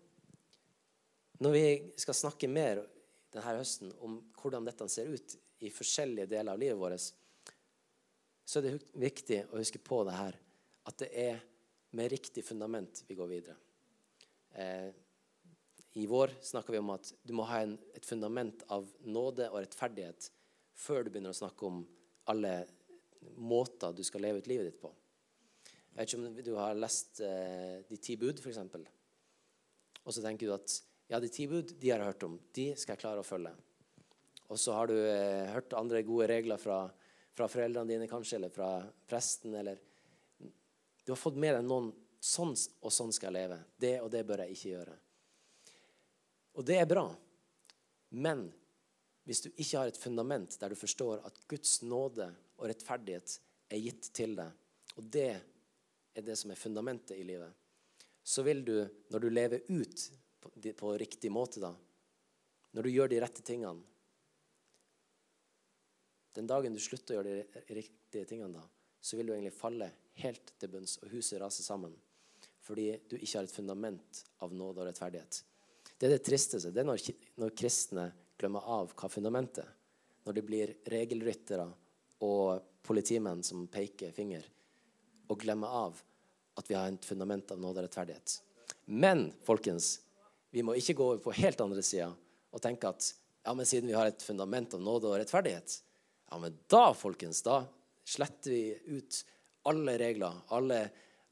når 1.44 1.51
vi 1.51 1.68
skal 2.00 2.18
snakke 2.18 2.50
mer 2.50 2.81
denne 3.33 3.57
høsten 3.59 3.91
om 4.06 4.18
hvordan 4.39 4.65
dette 4.65 4.88
ser 4.89 5.11
ut 5.11 5.35
i 5.65 5.69
forskjellige 5.73 6.31
deler 6.31 6.56
av 6.56 6.61
livet 6.61 6.79
vårt, 6.79 7.11
så 8.45 8.59
er 8.61 8.65
det 8.65 8.79
viktig 9.01 9.44
å 9.51 9.59
huske 9.59 9.81
på 9.83 10.01
det 10.07 10.15
her 10.15 10.39
at 10.85 11.01
det 11.01 11.09
er 11.17 11.41
med 11.95 12.11
riktig 12.11 12.43
fundament 12.45 13.03
vi 13.07 13.17
går 13.17 13.29
videre. 13.31 13.55
Eh, 14.55 14.89
I 16.01 16.05
vår 16.11 16.35
snakker 16.43 16.75
vi 16.75 16.81
om 16.81 16.91
at 16.95 17.11
du 17.23 17.33
må 17.37 17.45
ha 17.49 17.61
en, 17.63 17.77
et 17.95 18.05
fundament 18.05 18.65
av 18.71 18.87
nåde 19.07 19.47
og 19.51 19.61
rettferdighet 19.63 20.29
før 20.75 21.05
du 21.05 21.11
begynner 21.11 21.35
å 21.35 21.39
snakke 21.39 21.67
om 21.67 21.83
alle 22.31 22.65
måter 23.39 23.95
du 23.95 24.04
skal 24.06 24.25
leve 24.25 24.42
ut 24.44 24.49
livet 24.51 24.69
ditt 24.69 24.81
på. 24.81 24.92
Jeg 25.95 26.01
vet 26.01 26.11
ikke 26.11 26.19
om 26.19 26.39
du 26.44 26.56
har 26.59 26.75
lest 26.75 27.21
eh, 27.23 27.80
De 27.87 27.97
ti 28.04 28.18
bud, 28.19 28.42
f.eks. 28.44 28.59
Og 30.04 30.11
så 30.13 30.21
tenker 30.21 30.49
du 30.49 30.56
at 30.57 30.75
ja, 31.07 31.21
de 31.21 31.30
ti 31.31 31.45
bud 31.47 31.71
de 31.80 31.92
har 31.92 32.01
jeg 32.01 32.11
hørt 32.11 32.25
om. 32.27 32.35
De 32.54 32.71
skal 32.75 32.95
jeg 32.95 33.04
klare 33.06 33.21
å 33.21 33.25
følge. 33.27 33.54
Og 34.51 34.59
så 34.61 34.75
har 34.75 34.89
du 34.89 34.95
eh, 34.97 35.51
hørt 35.54 35.73
andre 35.77 36.04
gode 36.06 36.27
regler 36.30 36.59
fra, 36.61 36.83
fra, 37.33 37.47
foreldrene 37.49 37.94
dine 37.94 38.09
kanskje, 38.09 38.39
eller 38.39 38.54
fra 38.54 38.69
presten. 39.09 39.56
eller 39.56 39.80
Du 41.06 41.14
har 41.14 41.21
fått 41.21 41.38
med 41.38 41.54
deg 41.54 41.66
noen 41.68 41.92
sånn 42.26 42.56
og 42.81 42.94
sånn 42.94 43.14
skal 43.14 43.30
jeg 43.30 43.45
leve. 43.45 43.59
Det 43.78 43.95
og 44.02 44.09
det 44.14 44.24
bør 44.26 44.44
jeg 44.44 44.56
ikke 44.56 44.71
gjøre. 44.71 44.95
Og 46.56 46.66
det 46.66 46.78
er 46.81 46.90
bra. 46.90 47.06
Men 48.16 48.47
hvis 49.26 49.44
du 49.45 49.50
ikke 49.52 49.81
har 49.81 49.92
et 49.92 50.00
fundament 50.00 50.56
der 50.62 50.74
du 50.74 50.80
forstår 50.80 51.21
at 51.28 51.38
Guds 51.52 51.80
nåde 51.85 52.30
og 52.57 52.69
rettferdighet 52.69 53.38
er 53.74 53.81
gitt 53.81 54.09
til 54.16 54.35
deg, 54.38 54.50
og 54.95 55.07
det 55.12 55.31
er 56.16 56.26
det 56.26 56.38
som 56.40 56.54
er 56.54 56.59
fundamentet 56.59 57.18
i 57.19 57.26
livet, 57.28 57.52
så 58.26 58.45
vil 58.45 58.64
du, 58.66 58.78
når 59.14 59.21
du 59.21 59.30
lever 59.30 59.66
ut 59.68 60.06
på, 60.42 60.94
riktig 60.97 61.30
måte, 61.33 61.62
da, 61.62 61.74
når 62.74 62.88
du 62.88 62.94
gjør 62.94 63.12
de 63.12 63.19
rette 63.21 63.44
tingene 63.45 63.81
Den 66.35 66.50
dagen 66.50 66.74
du 66.76 66.81
slutter 66.83 67.16
å 67.16 67.21
gjøre 67.21 67.35
de 67.38 67.76
riktige 67.78 68.28
tingene, 68.28 68.59
da, 68.59 68.66
så 69.06 69.18
vil 69.18 69.28
du 69.30 69.35
egentlig 69.35 69.54
falle 69.54 69.92
helt 70.24 70.54
til 70.57 70.71
bunns, 70.74 70.97
og 71.04 71.12
huset 71.14 71.38
raser 71.42 71.66
sammen. 71.66 71.92
Fordi 72.66 72.88
du 73.06 73.19
ikke 73.19 73.38
har 73.38 73.45
et 73.45 73.54
fundament 73.54 74.21
av 74.42 74.54
nåde 74.57 74.81
og 74.81 74.88
rettferdighet. 74.88 75.44
Det 75.94 76.07
er 76.07 76.16
det 76.16 76.24
tristeste. 76.26 76.71
Det 76.74 76.81
er 76.81 76.88
når, 76.88 77.04
når 77.38 77.54
kristne 77.54 78.07
glemmer 78.42 78.66
av 78.66 78.95
hva 78.97 79.09
fundamentet 79.12 79.62
er. 79.62 79.69
Når 80.26 80.38
det 80.40 80.44
blir 80.47 80.74
regelryttere 80.90 81.68
og 82.26 82.66
politimenn 82.85 83.45
som 83.45 83.68
peker 83.69 84.16
finger, 84.16 84.47
og 85.30 85.38
glemmer 85.42 85.78
av 85.85 86.02
at 86.57 86.68
vi 86.69 86.78
har 86.78 86.90
et 86.90 87.06
fundament 87.06 87.54
av 87.54 87.62
nåde 87.62 87.83
og 87.83 87.85
rettferdighet. 87.85 88.40
Men 88.90 89.28
folkens, 89.45 90.00
vi 90.50 90.66
må 90.66 90.74
ikke 90.80 90.97
gå 90.97 91.12
over 91.12 91.21
på 91.21 91.38
helt 91.44 91.62
andre 91.62 91.85
sida 91.85 92.09
og 92.50 92.62
tenke 92.64 92.90
at 92.90 93.14
ja, 93.45 93.54
men 93.54 93.69
siden 93.69 93.90
vi 93.92 93.97
har 93.97 94.09
et 94.09 94.26
fundament 94.26 94.74
av 94.74 94.81
nåde 94.81 95.12
og 95.12 95.19
rettferdighet, 95.21 95.80
ja, 96.31 96.38
men 96.42 96.57
da, 96.71 96.88
folkens, 96.97 97.44
da 97.45 97.68
sletter 98.06 98.52
vi 98.52 98.80
ut 98.95 99.26
alle 99.66 99.97
regler, 99.97 100.42
alle, 100.54 100.81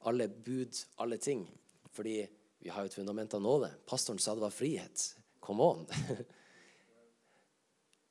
alle 0.09 0.27
bud, 0.27 0.75
alle 0.95 1.19
ting. 1.21 1.45
Fordi 1.93 2.17
vi 2.63 2.69
har 2.69 2.81
jo 2.81 2.89
et 2.89 2.97
fundament 2.97 3.33
av 3.37 3.43
nåde. 3.45 3.69
Pastoren 3.85 4.19
sa 4.19 4.33
det 4.33 4.41
var 4.41 4.55
frihet. 4.55 5.05
Come 5.43 5.63
on. 5.63 5.85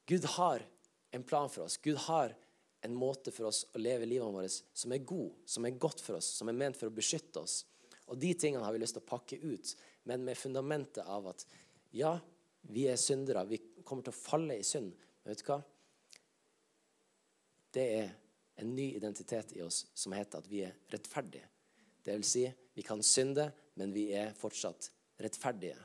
Gud 0.07 0.25
har 0.37 0.63
en 1.11 1.23
plan 1.23 1.51
for 1.51 1.67
oss. 1.67 1.77
Gud 1.77 1.97
har 1.97 2.37
en 2.83 2.95
måte 2.95 3.35
for 3.35 3.51
oss 3.51 3.65
å 3.75 3.81
leve 3.83 4.07
livet 4.07 4.35
vårt 4.35 4.79
som 4.79 4.95
er 4.95 5.05
god, 5.07 5.35
som 5.47 5.67
er 5.67 5.79
godt 5.83 6.03
for 6.03 6.19
oss, 6.19 6.31
som 6.39 6.51
er 6.51 6.59
ment 6.59 6.79
for 6.79 6.91
å 6.91 6.95
beskytte 6.95 7.43
oss. 7.43 7.63
Og 8.11 8.19
de 8.19 8.33
tingene 8.35 8.65
har 8.65 8.75
vi 8.75 8.83
lyst 8.83 8.99
til 8.99 9.05
å 9.05 9.11
pakke 9.11 9.39
ut, 9.43 9.75
men 10.11 10.25
med 10.27 10.39
fundamentet 10.39 11.07
av 11.07 11.31
at 11.31 11.47
ja, 11.95 12.17
vi 12.69 12.89
er 12.91 12.99
syndere, 13.01 13.45
vi 13.47 13.61
kommer 13.87 14.07
til 14.07 14.15
å 14.15 14.19
falle 14.19 14.59
i 14.59 14.67
synd. 14.67 14.93
Men 15.23 15.33
vet 15.33 15.45
du 15.45 15.49
hva? 15.51 15.61
Det 17.73 17.87
er 18.03 18.11
en 18.57 18.75
ny 18.77 18.93
identitet 18.97 19.53
i 19.57 19.63
oss 19.63 19.87
som 19.95 20.15
heter 20.17 20.43
at 20.43 20.49
vi 20.51 20.63
er 20.67 20.77
rettferdige. 20.93 21.49
Det 22.03 22.17
vil 22.19 22.27
si, 22.27 22.47
vi 22.75 22.85
kan 22.85 23.03
synde, 23.03 23.49
men 23.75 23.93
vi 23.95 24.11
er 24.17 24.35
fortsatt 24.37 24.91
rettferdige 25.23 25.79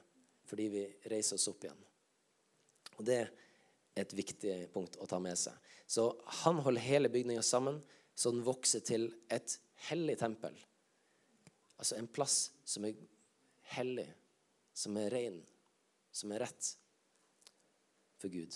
fordi 0.48 0.70
vi 0.72 0.84
reiser 1.12 1.36
oss 1.36 1.50
opp 1.52 1.66
igjen. 1.66 1.80
Og 2.98 3.04
det 3.06 3.18
er 3.20 3.32
et 4.00 4.14
viktig 4.16 4.54
punkt 4.72 4.96
å 5.02 5.08
ta 5.10 5.20
med 5.20 5.36
seg. 5.40 5.56
Så 5.88 6.10
han 6.44 6.62
holder 6.64 6.86
hele 6.86 7.12
bygninga 7.12 7.44
sammen, 7.44 7.82
så 8.16 8.32
den 8.32 8.46
vokser 8.48 8.84
til 8.88 9.10
et 9.34 9.58
hellig 9.90 10.16
tempel. 10.22 10.56
Altså 11.78 11.98
en 11.98 12.08
plass 12.08 12.54
som 12.66 12.88
er 12.88 12.96
hellig, 13.76 14.08
som 14.74 14.98
er 15.02 15.12
ren, 15.14 15.42
som 16.16 16.32
er 16.32 16.46
rett 16.48 16.72
for 18.18 18.34
Gud. 18.34 18.56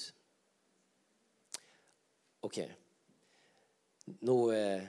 OK. 2.48 2.64
Nå 4.28 4.36
eh, 4.56 4.86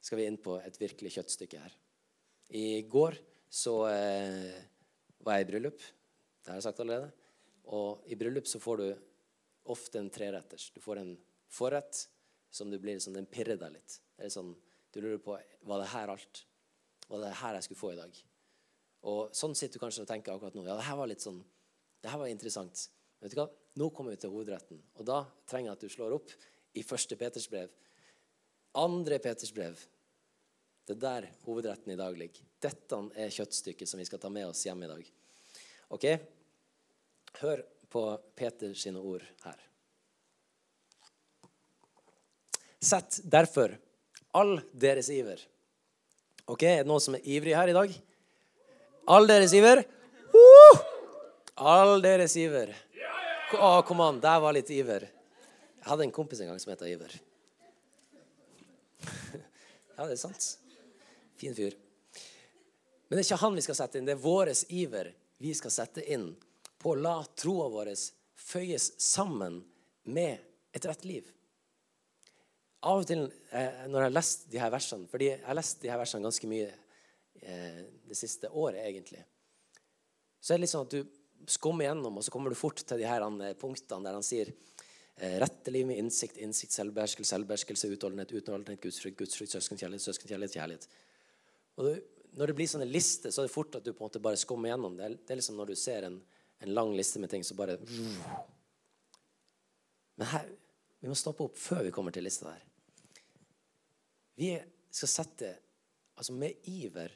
skal 0.00 0.20
vi 0.20 0.26
inn 0.28 0.38
på 0.40 0.56
et 0.62 0.80
virkelig 0.80 1.14
kjøttstykke 1.16 1.62
her. 1.62 1.74
I 2.56 2.82
går 2.88 3.18
så 3.52 3.74
eh, 3.90 4.54
var 5.24 5.38
jeg 5.38 5.46
i 5.46 5.50
bryllup. 5.50 5.82
Det 6.42 6.52
har 6.52 6.60
jeg 6.60 6.68
sagt 6.68 6.80
allerede. 6.84 7.10
Og 7.76 8.06
i 8.08 8.16
bryllup 8.16 8.48
så 8.48 8.60
får 8.62 8.80
du 8.80 8.86
ofte 9.68 10.00
en 10.00 10.10
treretters. 10.12 10.70
Du 10.72 10.80
får 10.80 11.02
en 11.02 11.12
forrett 11.52 12.06
som 12.50 12.70
du 12.70 12.78
blir 12.80 13.00
sånn, 13.02 13.18
den 13.18 13.28
pirrer 13.28 13.58
deg 13.60 13.74
litt. 13.76 13.98
Det 14.16 14.28
er 14.28 14.34
sånn, 14.34 14.54
Du 14.88 15.02
lurer 15.04 15.18
på 15.20 15.34
var 15.68 15.82
det 15.82 15.90
her 15.92 16.08
alt. 16.08 16.46
Var 17.08 17.20
det 17.20 17.32
her 17.42 17.54
jeg 17.58 17.66
skulle 17.66 17.80
få 17.80 17.90
i 17.92 17.98
dag? 17.98 18.14
Og 19.08 19.34
Sånn 19.36 19.54
sitter 19.54 19.76
du 19.76 19.82
kanskje 19.82 20.06
og 20.06 20.08
tenker 20.08 20.32
akkurat 20.32 20.56
nå. 20.56 20.64
Ja, 20.64 20.78
det 20.78 20.86
her 20.86 20.96
var 20.96 21.10
litt 21.10 21.24
sånn, 21.24 21.42
det 22.02 22.08
her 22.08 22.18
var 22.22 22.30
interessant. 22.32 22.88
Vet 23.20 23.34
du 23.34 23.36
hva? 23.36 23.48
Nå 23.78 23.90
kommer 23.94 24.14
vi 24.14 24.22
til 24.22 24.32
hovedretten. 24.32 24.80
Og 24.96 25.04
da 25.06 25.20
trenger 25.46 25.70
jeg 25.70 25.76
at 25.76 25.84
du 25.84 25.92
slår 25.92 26.16
opp 26.16 26.32
i 26.78 26.84
første 26.86 27.18
Peters 27.20 27.48
brev. 27.50 27.68
Andre 28.72 29.18
Peters 29.18 29.52
brev. 29.54 29.78
Det 30.86 30.96
er 30.96 31.00
der 31.00 31.28
hovedretten 31.44 31.92
i 31.92 31.98
dag 31.98 32.16
ligger. 32.16 32.44
Dette 32.62 32.98
er 33.16 33.32
kjøttstykket 33.32 33.88
som 33.88 34.00
vi 34.00 34.06
skal 34.08 34.20
ta 34.22 34.30
med 34.32 34.48
oss 34.48 34.64
hjem 34.66 34.82
i 34.86 34.90
dag. 34.90 35.10
Ok? 35.94 36.06
Hør 37.40 37.62
på 37.92 38.04
Peters 38.36 38.86
ord 38.96 39.24
her. 39.44 39.60
Sett 42.80 43.20
derfor 43.24 43.74
all 44.38 44.60
deres 44.72 45.08
iver 45.10 45.40
Ok, 46.48 46.62
Er 46.62 46.84
det 46.84 46.88
noen 46.88 47.02
som 47.02 47.16
er 47.18 47.24
ivrig 47.28 47.52
her 47.52 47.68
i 47.68 47.74
dag? 47.76 47.90
All 49.12 49.26
deres 49.28 49.52
iver? 49.52 49.82
Uh! 50.32 50.78
All 51.58 52.00
deres 52.00 52.36
iver. 52.40 52.70
Å, 53.52 53.82
kom 53.84 54.00
an, 54.00 54.20
der 54.20 54.40
var 54.40 54.54
litt 54.56 54.70
iver. 54.72 55.04
Jeg 55.78 55.88
hadde 55.90 56.06
en 56.06 56.14
kompis 56.14 56.40
en 56.40 56.50
gang 56.50 56.60
som 56.60 56.72
het 56.72 56.84
Iver. 56.88 57.12
Ja, 59.98 60.06
det 60.06 60.14
er 60.14 60.20
sant. 60.20 60.44
Fin 61.38 61.54
fyr. 61.56 61.74
Men 63.08 63.16
det 63.16 63.22
er 63.22 63.26
ikke 63.26 63.40
han 63.42 63.56
vi 63.56 63.64
skal 63.64 63.78
sette 63.80 63.98
inn. 63.98 64.06
Det 64.06 64.14
er 64.14 64.22
vår 64.22 64.52
iver 64.76 65.10
vi 65.42 65.54
skal 65.58 65.74
sette 65.74 66.04
inn 66.06 66.30
på 66.78 66.92
å 66.92 67.00
la 67.00 67.16
troa 67.34 67.66
vår 67.72 67.90
føyes 68.38 68.92
sammen 69.02 69.58
med 70.06 70.38
et 70.76 70.86
rett 70.86 71.04
liv. 71.08 71.26
Av 72.86 73.00
og 73.00 73.08
til 73.10 73.24
eh, 73.26 73.86
når 73.90 74.04
jeg 74.04 74.06
har 74.06 74.14
lest 74.14 74.44
de 74.52 74.60
her 74.62 74.70
versene 74.70 75.08
fordi 75.10 75.32
jeg 75.32 75.42
har 75.42 75.56
lest 75.58 75.80
de 75.82 75.90
her 75.90 75.98
versene 75.98 76.28
ganske 76.28 76.50
mye 76.50 76.68
eh, 77.42 77.80
det 78.06 78.18
siste 78.18 78.50
året, 78.54 78.84
egentlig, 78.86 79.24
så 80.38 80.54
er 80.54 80.60
det 80.60 80.66
litt 80.66 80.74
sånn 80.76 80.86
at 80.86 80.94
du 80.94 81.48
skummer 81.50 81.88
gjennom, 81.88 82.20
og 82.20 82.24
så 82.24 82.30
kommer 82.30 82.54
du 82.54 82.58
fort 82.58 82.78
til 82.86 83.00
de 83.02 83.08
her 83.08 83.24
eh, 83.26 83.56
punktene 83.58 84.06
der 84.06 84.14
han 84.14 84.26
sier 84.26 84.52
Rette 85.18 85.72
liv 85.74 85.86
med 85.86 85.98
innsikt, 85.98 86.36
innsikt, 86.38 86.74
selvbeherskelse, 86.76 87.32
selvbeherskelse, 87.32 87.90
utholdenhet, 87.94 88.32
utholdenhet, 88.38 88.80
gudsfrykt, 88.84 89.18
gudsfrykt, 89.18 89.52
søskenkjærlighet, 89.56 90.04
søskenkjærlighet, 90.04 90.54
kjærlighet. 90.54 90.88
Og 91.78 91.88
du, 91.88 92.22
når 92.38 92.50
det 92.50 92.56
blir 92.58 92.70
sånne 92.70 92.86
lister, 92.88 93.32
så 93.34 93.42
er 93.42 93.48
det 93.48 93.54
fort 93.54 93.78
at 93.78 93.86
du 93.86 93.92
på 93.92 94.02
en 94.02 94.08
måte 94.08 94.22
bare 94.22 94.38
skummer 94.38 94.70
gjennom. 94.70 94.96
Det 94.98 95.10
det 95.16 95.34
er 95.34 95.40
liksom 95.40 95.58
når 95.58 95.72
du 95.72 95.76
ser 95.78 96.06
en, 96.06 96.20
en 96.62 96.74
lang 96.74 96.94
liste 96.94 97.22
med 97.22 97.30
ting, 97.32 97.44
så 97.44 97.56
bare 97.58 97.78
Men 100.18 100.26
her, 100.26 100.48
vi 101.00 101.08
må 101.10 101.14
stoppe 101.14 101.44
opp 101.46 101.58
før 101.58 101.84
vi 101.86 101.94
kommer 101.94 102.14
til 102.14 102.26
lista 102.26 102.50
der. 102.50 102.62
Vi 104.38 104.52
skal 104.90 105.14
sette 105.14 105.56
Altså 106.18 106.32
med 106.34 106.66
iver 106.66 107.12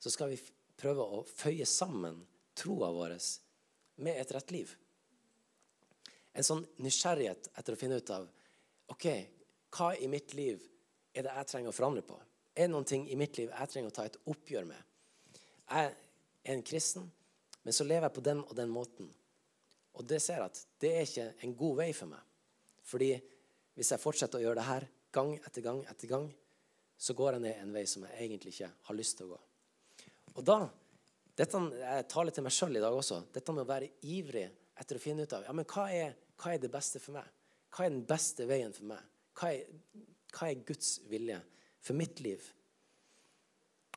så 0.00 0.08
skal 0.08 0.30
vi 0.32 0.38
prøve 0.80 1.04
å 1.04 1.18
føye 1.28 1.66
sammen 1.68 2.22
troa 2.56 2.88
vår 2.94 3.16
med 4.00 4.20
et 4.20 4.30
rett 4.32 4.52
liv. 4.54 4.70
En 6.38 6.46
sånn 6.46 6.64
nysgjerrighet 6.84 7.50
etter 7.58 7.74
å 7.74 7.80
finne 7.80 7.98
ut 7.98 8.10
av 8.14 8.28
OK, 8.94 9.06
hva 9.74 9.92
i 9.98 10.08
mitt 10.10 10.34
liv 10.38 10.62
er 11.12 11.26
det 11.26 11.34
jeg 11.34 11.50
trenger 11.50 11.72
å 11.72 11.76
forandre 11.76 12.04
på? 12.06 12.16
Er 12.54 12.66
det 12.66 12.72
noen 12.72 12.86
ting 12.88 13.08
i 13.10 13.18
mitt 13.18 13.36
liv 13.40 13.50
jeg 13.50 13.72
trenger 13.72 13.90
å 13.90 13.96
ta 13.96 14.06
et 14.06 14.18
oppgjør 14.30 14.68
med? 14.68 14.78
Jeg 15.68 15.90
er 15.90 16.54
en 16.54 16.64
kristen. 16.64 17.08
Men 17.62 17.74
så 17.76 17.84
lever 17.84 18.06
jeg 18.06 18.16
på 18.16 18.24
den 18.24 18.38
og 18.44 18.54
den 18.56 18.70
måten. 18.72 19.10
Og 19.98 20.06
det 20.08 20.20
ser 20.22 20.38
jeg 20.38 20.48
at 20.48 20.60
det 20.80 20.92
er 20.94 21.08
ikke 21.08 21.26
en 21.44 21.56
god 21.58 21.80
vei 21.82 21.88
for 21.96 22.10
meg. 22.10 22.22
Fordi 22.88 23.10
hvis 23.76 23.92
jeg 23.92 24.02
fortsetter 24.02 24.40
å 24.40 24.44
gjøre 24.46 24.60
det 24.60 24.68
her 24.68 24.86
gang 25.14 25.34
etter 25.36 25.64
gang 25.64 25.82
etter 25.90 26.10
gang, 26.10 26.28
så 26.98 27.14
går 27.18 27.36
jeg 27.36 27.44
ned 27.44 27.60
en 27.62 27.74
vei 27.74 27.84
som 27.86 28.06
jeg 28.06 28.14
egentlig 28.24 28.54
ikke 28.54 28.70
har 28.88 28.98
lyst 28.98 29.18
til 29.18 29.28
å 29.28 29.34
gå. 29.34 29.40
Og 30.38 30.46
da 30.46 30.58
dette, 31.38 31.58
Jeg 31.78 32.06
taler 32.10 32.34
til 32.34 32.42
meg 32.42 32.54
sjøl 32.54 32.76
i 32.76 32.80
dag 32.82 32.94
også. 32.94 33.20
Dette 33.30 33.52
med 33.54 33.62
å 33.62 33.68
være 33.68 33.92
ivrig 34.10 34.48
etter 34.78 34.98
å 34.98 35.02
finne 35.02 35.22
ut 35.22 35.34
av 35.36 35.44
ja, 35.46 35.52
men 35.54 35.66
hva 35.70 35.84
er, 35.94 36.16
hva 36.38 36.54
er 36.54 36.62
det 36.62 36.70
beste 36.72 37.00
for 37.02 37.18
meg. 37.18 37.26
Hva 37.74 37.86
er 37.86 37.94
den 37.94 38.06
beste 38.08 38.46
veien 38.48 38.74
for 38.74 38.88
meg? 38.90 39.00
Hva 39.38 39.52
er, 39.54 39.66
hva 40.34 40.48
er 40.48 40.66
Guds 40.66 40.98
vilje 41.10 41.38
for 41.84 41.98
mitt 41.98 42.22
liv? 42.24 42.42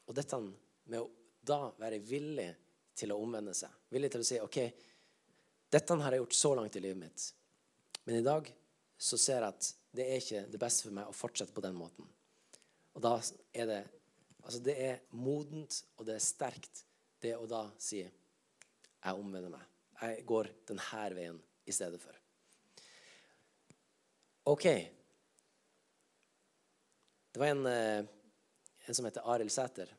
Og 0.08 0.16
dette 0.18 0.40
med 0.42 1.00
å 1.00 1.10
da 1.42 1.72
være 1.80 2.02
villig 2.06 2.50
til 2.98 3.14
å 3.14 3.20
omvende 3.22 3.54
seg. 3.58 3.72
Villig 3.94 4.12
til 4.14 4.24
å 4.24 4.28
si 4.28 4.40
OK, 4.42 4.60
dette 5.72 5.98
har 6.04 6.14
jeg 6.14 6.22
gjort 6.22 6.38
så 6.38 6.52
langt 6.58 6.76
i 6.78 6.84
livet 6.84 7.00
mitt. 7.00 7.28
Men 8.06 8.20
i 8.20 8.26
dag 8.26 8.50
så 9.02 9.18
ser 9.18 9.40
jeg 9.40 9.54
at 9.56 9.70
det 9.96 10.08
er 10.08 10.22
ikke 10.22 10.44
det 10.52 10.60
beste 10.62 10.88
for 10.88 10.96
meg 10.96 11.10
å 11.10 11.16
fortsette 11.16 11.56
på 11.56 11.64
den 11.64 11.78
måten. 11.78 12.08
Og 12.96 13.04
da 13.04 13.18
er 13.54 13.68
det 13.70 13.82
Altså, 14.42 14.58
det 14.66 14.74
er 14.82 15.02
modent, 15.14 15.76
og 16.02 16.08
det 16.08 16.16
er 16.16 16.24
sterkt, 16.26 16.80
det 17.22 17.36
å 17.38 17.46
da 17.46 17.60
si 17.78 18.00
Jeg 18.02 19.14
omvender 19.14 19.54
meg. 19.54 19.68
Jeg 20.02 20.26
går 20.26 20.50
denne 20.66 21.04
veien 21.14 21.38
i 21.70 21.74
stedet 21.74 22.02
for. 22.02 22.21
OK. 24.44 24.64
Det 27.32 27.40
var 27.40 27.48
en, 27.48 27.66
eh, 27.66 28.06
en 28.86 28.96
som 28.96 29.06
heter 29.06 29.22
Arild 29.26 29.52
Sæter. 29.52 29.94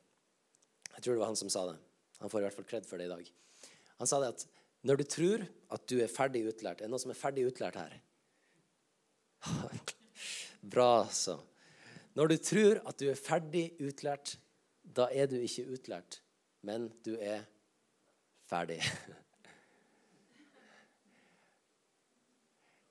Jeg 0.93 1.03
tror 1.03 1.13
det 1.13 1.19
var 1.19 1.31
han 1.31 1.35
som 1.35 1.49
sa 1.49 1.65
det. 1.71 1.77
Han 2.19 2.29
får 2.29 2.39
i 2.39 2.43
hvert 2.43 2.53
fall 2.57 2.65
kred 2.69 2.85
for 2.85 2.97
det 2.97 3.05
i 3.05 3.13
dag. 3.13 3.31
Han 3.97 4.07
sa 4.07 4.19
det 4.19 4.33
at 4.35 4.45
når 4.83 4.99
du 4.99 5.03
tror 5.03 5.45
at 5.71 5.87
du 5.87 6.01
er 6.03 6.11
ferdig 6.11 6.43
utlært 6.49 6.81
Er 6.81 6.85
det 6.85 6.91
noen 6.91 6.99
som 6.99 7.11
er 7.13 7.19
ferdig 7.19 7.47
utlært 7.47 7.79
her? 7.79 7.93
Bra, 10.73 11.03
altså. 11.05 11.39
Når 12.13 12.27
du 12.27 12.37
tror 12.37 12.81
at 12.87 12.99
du 12.99 13.09
er 13.09 13.19
ferdig 13.19 13.73
utlært, 13.81 14.37
da 14.83 15.07
er 15.11 15.27
du 15.31 15.37
ikke 15.39 15.65
utlært, 15.73 16.21
men 16.61 16.91
du 17.05 17.15
er 17.15 17.47
ferdig. 18.47 18.81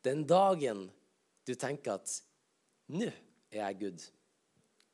Den 0.07 0.27
dagen 0.27 0.91
du 1.47 1.55
tenker 1.55 1.99
at 1.99 2.23
'nå 2.89 3.09
er 3.51 3.61
jeg 3.63 3.79
good', 3.81 4.11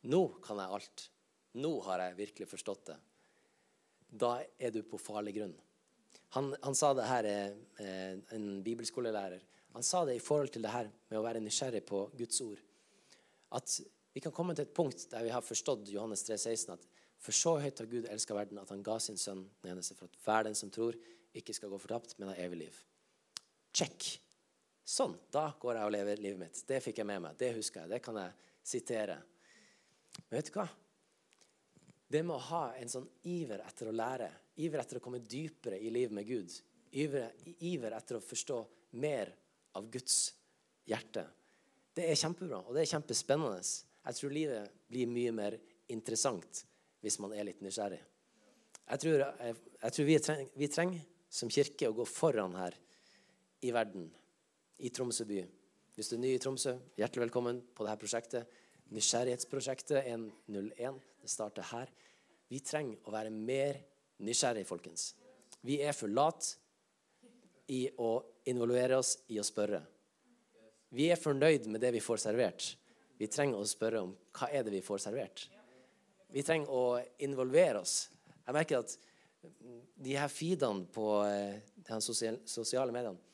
nå 0.03 0.23
kan 0.43 0.59
jeg 0.59 0.75
alt, 0.79 1.11
nå 1.55 1.81
har 1.81 2.01
jeg 2.01 2.17
virkelig 2.17 2.49
forstått 2.49 2.87
det, 2.87 2.97
da 4.09 4.43
er 4.59 4.71
du 4.71 4.83
på 4.83 4.99
farlig 4.99 5.35
grunn. 5.37 5.57
Han, 6.37 6.55
han 6.63 6.75
sa 6.75 6.93
det 6.95 7.07
her, 7.09 7.25
eh, 7.25 8.19
en 8.37 8.63
bibelskolelærer, 8.63 9.41
han 9.73 9.83
sa 9.83 10.05
det 10.05 10.17
i 10.17 10.23
forhold 10.25 10.49
til 10.53 10.63
det 10.63 10.73
her 10.73 10.91
med 11.11 11.19
å 11.19 11.25
være 11.25 11.41
nysgjerrig 11.41 11.85
på 11.87 12.11
Guds 12.19 12.41
ord. 12.41 12.61
At 13.53 13.81
vi 14.15 14.21
kan 14.21 14.33
komme 14.33 14.55
til 14.57 14.67
et 14.67 14.75
punkt 14.75 15.05
der 15.13 15.25
vi 15.25 15.33
har 15.33 15.45
forstått 15.45 15.89
Johannes 15.93 16.25
3, 16.27 16.39
16, 16.39 16.73
at 16.75 16.87
for 17.19 17.35
så 17.35 17.57
høyt 17.63 17.81
har 17.83 17.91
Gud 17.91 18.09
elska 18.11 18.35
verden 18.37 18.61
at 18.63 18.71
han 18.73 18.83
ga 18.87 18.99
sin 19.03 19.19
sønn 19.21 19.45
den 19.63 19.73
eneste 19.75 19.97
for 19.99 20.09
at 20.09 20.19
hver 20.25 20.47
den 20.49 20.57
som 20.59 20.71
tror, 20.75 20.97
ikke 21.37 21.55
skal 21.55 21.71
gå 21.71 21.79
fortapt, 21.79 22.17
men 22.19 22.31
har 22.33 22.41
evig 22.47 22.65
liv. 22.65 22.81
Check. 23.75 24.19
Sånn. 24.89 25.19
Da 25.29 25.51
går 25.61 25.77
jeg 25.77 25.89
og 25.89 25.93
lever 25.93 26.21
livet 26.25 26.41
mitt. 26.41 26.61
Det 26.65 26.81
fikk 26.81 27.03
jeg 27.03 27.09
med 27.09 27.21
meg. 27.27 27.37
Det 27.37 27.53
husker 27.59 27.83
jeg. 27.83 27.93
Det 27.93 28.01
kan 28.05 28.17
jeg 28.23 28.55
sitere. 28.65 29.19
Men 30.25 30.39
vet 30.39 30.49
du 30.49 30.55
hva? 30.57 30.69
Det 32.09 32.23
med 32.25 32.39
å 32.39 32.45
ha 32.47 32.63
en 32.81 32.89
sånn 32.89 33.05
iver 33.29 33.61
etter 33.67 33.91
å 33.91 33.93
lære, 33.93 34.31
iver 34.65 34.81
etter 34.81 34.97
å 34.97 35.03
komme 35.05 35.21
dypere 35.21 35.77
i 35.77 35.91
livet 35.93 36.17
med 36.17 36.25
Gud, 36.25 36.55
iver, 36.97 37.35
iver 37.69 37.93
etter 37.99 38.17
å 38.17 38.25
forstå 38.25 38.63
mer 38.97 39.35
av 39.77 39.91
Guds 39.93 40.17
hjerte. 40.89 41.27
Det 41.93 42.07
er 42.09 42.17
kjempebra, 42.17 42.63
og 42.65 42.73
det 42.73 42.87
er 42.87 42.93
kjempespennende. 42.95 43.61
Jeg 44.09 44.17
tror 44.17 44.33
livet 44.33 44.79
blir 44.89 45.11
mye 45.13 45.35
mer 45.37 45.59
interessant 45.93 46.63
hvis 47.05 47.19
man 47.21 47.35
er 47.37 47.51
litt 47.51 47.61
nysgjerrig. 47.65 48.01
Jeg 48.89 49.03
tror, 49.05 49.27
jeg, 49.27 49.59
jeg 49.83 49.97
tror 49.99 50.09
vi, 50.09 50.17
trenger, 50.25 50.53
vi, 50.57 50.71
trenger, 50.73 51.05
som 51.29 51.53
kirke 51.53 51.91
å 51.91 51.97
gå 51.99 52.09
foran 52.09 52.57
her 52.57 52.77
i 53.69 53.75
verden, 53.75 54.09
i 54.79 54.91
Tromsø 54.95 55.27
by. 55.27 55.43
Hvis 55.97 56.11
du 56.11 56.17
er 56.17 56.23
ny 56.23 56.33
i 56.37 56.41
Tromsø, 56.43 56.77
hjertelig 56.99 57.27
velkommen 57.27 57.61
på 57.75 57.87
dette 57.87 57.99
prosjektet. 57.99 58.59
Nysgjerrighetsprosjektet 58.95 60.07
101. 60.07 61.01
Det 61.23 61.31
starter 61.31 61.67
her. 61.73 61.91
Vi 62.49 62.61
trenger 62.65 63.03
å 63.05 63.13
være 63.13 63.33
mer 63.35 63.81
nysgjerrige, 64.25 64.69
folkens. 64.69 65.11
Vi 65.67 65.81
er 65.83 65.97
for 65.97 66.11
late 66.13 66.55
i 67.75 67.83
å 68.01 68.13
involvere 68.49 69.01
oss 69.03 69.17
i 69.35 69.41
å 69.43 69.47
spørre. 69.47 69.83
Vi 70.95 71.11
er 71.13 71.21
fornøyd 71.21 71.67
med 71.69 71.83
det 71.85 71.93
vi 71.99 72.05
får 72.05 72.23
servert. 72.23 72.71
Vi 73.19 73.27
trenger 73.29 73.59
å 73.59 73.69
spørre 73.69 74.07
om 74.07 74.15
hva 74.39 74.49
er 74.55 74.65
det 74.65 74.73
vi 74.79 74.85
får 74.85 75.03
servert. 75.09 75.49
Vi 76.33 76.45
trenger 76.47 76.71
å 76.73 76.85
involvere 77.27 77.83
oss. 77.83 78.07
Jeg 78.47 78.57
merker 78.57 78.81
at 78.81 78.95
de 79.99 80.15
her 80.17 80.31
feedene 80.33 80.87
på 80.95 81.11
eh, 81.27 81.59
de 81.85 81.99
sosiale 82.01 82.95
mediene 82.95 83.28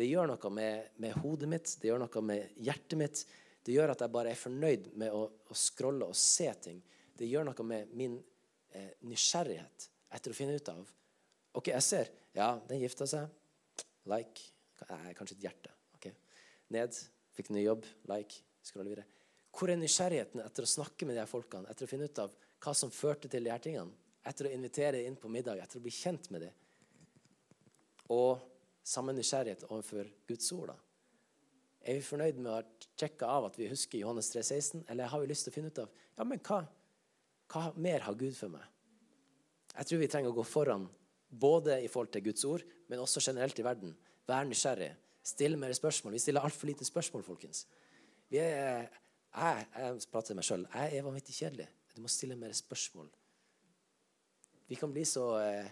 det 0.00 0.08
gjør 0.08 0.30
noe 0.30 0.50
med, 0.56 0.92
med, 0.96 1.16
hodet 1.20 1.48
mitt, 1.52 1.70
det 1.82 1.90
gjør 1.90 2.00
noe 2.00 2.22
med 2.24 2.60
hjertet 2.64 2.96
mitt. 2.96 3.20
Det 3.60 3.74
gjør 3.74 3.92
at 3.92 4.00
jeg 4.00 4.12
bare 4.14 4.32
er 4.32 4.38
fornøyd 4.40 4.86
med 5.00 5.12
å, 5.12 5.26
å 5.28 5.56
scrolle 5.56 6.08
og 6.08 6.16
se 6.16 6.48
ting. 6.64 6.78
Det 7.12 7.28
gjør 7.28 7.50
noe 7.50 7.66
med 7.68 7.92
min 8.00 8.14
eh, 8.72 8.94
nysgjerrighet 9.04 9.90
etter 10.16 10.32
å 10.32 10.38
finne 10.38 10.56
ut 10.56 10.72
av 10.72 10.88
OK, 11.60 11.68
jeg 11.68 11.84
ser. 11.84 12.10
Ja, 12.32 12.54
den 12.68 12.80
gifta 12.80 13.04
seg. 13.10 13.28
Like. 14.08 14.46
Nei, 14.88 15.12
kanskje 15.18 15.36
et 15.36 15.44
hjerte. 15.48 15.72
ok. 15.98 16.06
Ned. 16.72 16.96
Fikk 17.36 17.50
ny 17.52 17.66
jobb. 17.66 17.84
Like. 18.08 18.40
Scrolle 18.64 18.88
videre. 18.88 19.04
Hvor 19.52 19.68
er 19.68 19.80
nysgjerrigheten 19.80 20.40
etter 20.44 20.64
å 20.64 20.70
snakke 20.78 21.08
med 21.08 21.18
de 21.18 21.24
her 21.24 21.28
folkene? 21.28 21.68
Etter 21.68 21.84
å 21.84 21.90
finne 21.90 22.08
ut 22.08 22.22
av 22.22 22.32
hva 22.62 22.72
som 22.76 22.92
førte 22.94 23.28
til 23.28 23.44
de 23.44 23.52
her 23.52 23.60
tingene? 23.60 23.92
Etter 24.24 24.48
å 24.48 24.54
invitere 24.54 25.02
inn 25.04 25.18
på 25.20 25.28
middag? 25.32 25.60
Etter 25.60 25.80
å 25.80 25.84
bli 25.84 25.92
kjent 25.92 26.30
med 26.32 26.46
dem? 26.46 26.56
Og 28.14 28.38
samme 28.90 29.14
nysgjerrighet 29.14 29.66
overfor 29.68 30.08
Guds 30.28 30.50
ord, 30.56 30.72
da? 30.72 30.78
Er 31.80 31.96
vi 31.96 32.04
fornøyd 32.04 32.36
med 32.36 32.50
å 32.50 32.58
ha 32.58 32.88
sjekka 33.00 33.28
av 33.30 33.46
at 33.48 33.56
vi 33.56 33.70
husker 33.70 34.02
Johannes 34.02 34.28
3,16? 34.34 34.82
Eller 34.92 35.08
har 35.08 35.22
vi 35.22 35.30
lyst 35.30 35.46
til 35.46 35.52
å 35.52 35.56
finne 35.56 35.70
ut 35.72 35.80
av 35.80 35.88
ja, 35.88 36.26
men 36.28 36.42
hva, 36.44 36.58
hva 37.48 37.62
mer 37.80 38.04
har 38.04 38.18
Gud 38.20 38.36
for 38.36 38.52
meg? 38.52 38.66
Jeg 39.72 39.88
tror 39.88 40.02
vi 40.02 40.08
trenger 40.12 40.32
å 40.32 40.36
gå 40.36 40.44
foran 40.44 40.84
både 41.30 41.78
i 41.80 41.88
forhold 41.88 42.12
til 42.12 42.26
Guds 42.26 42.44
ord, 42.44 42.64
men 42.90 43.00
også 43.00 43.22
generelt 43.24 43.58
i 43.58 43.64
verden. 43.64 43.94
Vær 44.28 44.44
nysgjerrig. 44.48 44.90
Still 45.24 45.56
mer 45.60 45.72
spørsmål. 45.76 46.16
Vi 46.16 46.22
stiller 46.26 46.44
altfor 46.44 46.68
lite 46.68 46.84
spørsmål, 46.84 47.24
folkens. 47.24 47.64
Er, 48.30 48.90
jeg, 49.30 49.66
jeg 49.76 50.10
prater 50.12 50.32
til 50.32 50.40
meg 50.40 50.48
sjøl. 50.48 50.66
Jeg 50.74 50.98
er 50.98 51.06
vanvittig 51.06 51.36
kjedelig. 51.38 51.68
Du 51.94 52.02
må 52.04 52.12
stille 52.12 52.36
mer 52.38 52.52
spørsmål. 52.56 53.08
Vi 54.70 54.78
kan 54.78 54.92
bli 54.94 55.06
så, 55.08 55.24
eh, 55.42 55.70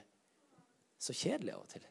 så 0.98 1.14
kjedelige 1.14 1.54
av 1.54 1.66
og 1.66 1.70
til. 1.74 1.84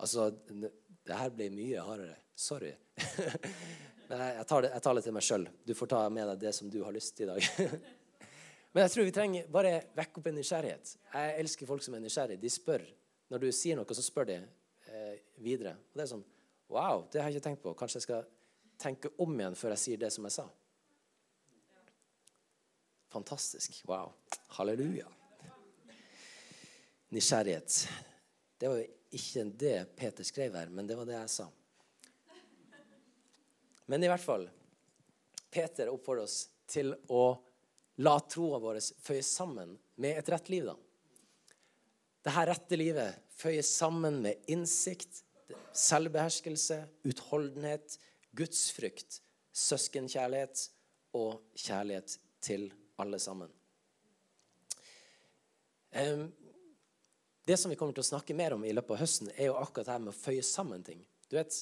Altså, 0.00 0.30
det 0.50 1.16
her 1.16 1.32
blir 1.34 1.52
mye 1.54 1.84
hardere. 1.84 2.16
Sorry. 2.34 2.72
Men 4.10 4.22
jeg 4.24 4.46
tar, 4.48 4.64
det, 4.64 4.70
jeg 4.74 4.82
tar 4.82 4.96
det 4.96 5.02
til 5.06 5.14
meg 5.14 5.24
sjøl. 5.26 5.44
Du 5.66 5.72
får 5.76 5.90
ta 5.92 6.00
med 6.10 6.30
deg 6.32 6.40
det 6.42 6.52
som 6.56 6.70
du 6.72 6.80
har 6.82 6.94
lyst 6.94 7.14
til 7.18 7.28
i 7.28 7.34
dag. 7.34 7.68
Men 8.72 8.84
jeg 8.86 8.92
tror 8.94 9.06
vi 9.06 9.14
trenger 9.14 9.50
bare 9.52 9.74
vekke 9.98 10.20
opp 10.20 10.30
en 10.30 10.36
nysgjerrighet. 10.40 10.94
Jeg 11.12 11.36
elsker 11.42 11.68
folk 11.68 11.84
som 11.84 11.94
er 11.94 12.02
nysgjerrige. 12.04 12.40
De 12.42 12.50
spør. 12.50 12.86
Når 13.30 13.44
du 13.44 13.48
sier 13.54 13.78
noe, 13.78 13.94
så 13.94 14.02
spør 14.02 14.28
de 14.30 14.36
eh, 14.40 15.14
videre. 15.42 15.76
Og 15.90 15.98
det 15.98 16.06
er 16.06 16.12
sånn 16.16 16.26
Wow, 16.70 17.08
det 17.10 17.18
har 17.18 17.30
jeg 17.30 17.40
ikke 17.40 17.46
tenkt 17.48 17.62
på. 17.64 17.72
Kanskje 17.74 17.98
jeg 17.98 18.04
skal 18.04 18.26
tenke 18.78 19.10
om 19.18 19.32
igjen 19.34 19.56
før 19.58 19.74
jeg 19.74 19.82
sier 19.82 20.02
det 20.02 20.12
som 20.14 20.26
jeg 20.28 20.36
sa. 20.36 20.44
Fantastisk. 23.10 23.80
Wow. 23.90 24.12
Halleluja. 24.54 25.08
Nysgjerrighet. 27.10 27.80
Det 28.54 28.70
var 28.70 28.78
jo 28.78 28.99
ikke 29.16 29.44
det 29.58 29.76
Peter 29.98 30.26
skrev 30.26 30.54
her, 30.58 30.70
men 30.70 30.86
det 30.86 30.96
var 30.98 31.08
det 31.08 31.16
jeg 31.16 31.32
sa. 31.32 31.46
Men 33.90 34.04
i 34.04 34.10
hvert 34.10 34.22
fall 34.22 34.46
Peter 35.50 35.90
oppfordrer 35.90 36.28
oss 36.28 36.42
til 36.70 36.94
å 37.10 37.24
La 38.00 38.14
troa 38.24 38.56
vår 38.62 38.78
føyes 39.04 39.28
sammen 39.28 39.74
med 40.00 40.16
et 40.16 40.28
rett 40.32 40.46
liv, 40.48 40.64
da. 40.70 40.76
Dette 42.24 42.44
rette 42.48 42.78
livet 42.78 43.18
føyes 43.36 43.68
sammen 43.76 44.22
med 44.24 44.48
innsikt, 44.48 45.20
selvbeherskelse, 45.76 46.78
utholdenhet, 47.04 47.98
gudsfrykt, 48.36 49.20
søskenkjærlighet 49.52 50.64
og 51.18 51.42
kjærlighet 51.60 52.16
til 52.40 52.70
alle 53.00 53.20
sammen. 53.20 53.52
Det 57.50 57.56
som 57.56 57.70
vi 57.70 57.74
kommer 57.74 57.96
til 57.96 58.04
å 58.04 58.06
snakke 58.06 58.34
mer 58.38 58.54
om 58.54 58.62
i 58.62 58.70
løpet 58.70 58.94
av 58.94 59.00
høsten, 59.00 59.28
er 59.34 59.48
jo 59.48 59.56
akkurat 59.58 59.88
det 59.88 59.94
her 59.96 60.02
med 60.04 60.12
å 60.12 60.14
føye 60.14 60.42
sammen 60.46 60.84
ting. 60.86 61.00
Du 61.26 61.34
vet, 61.34 61.56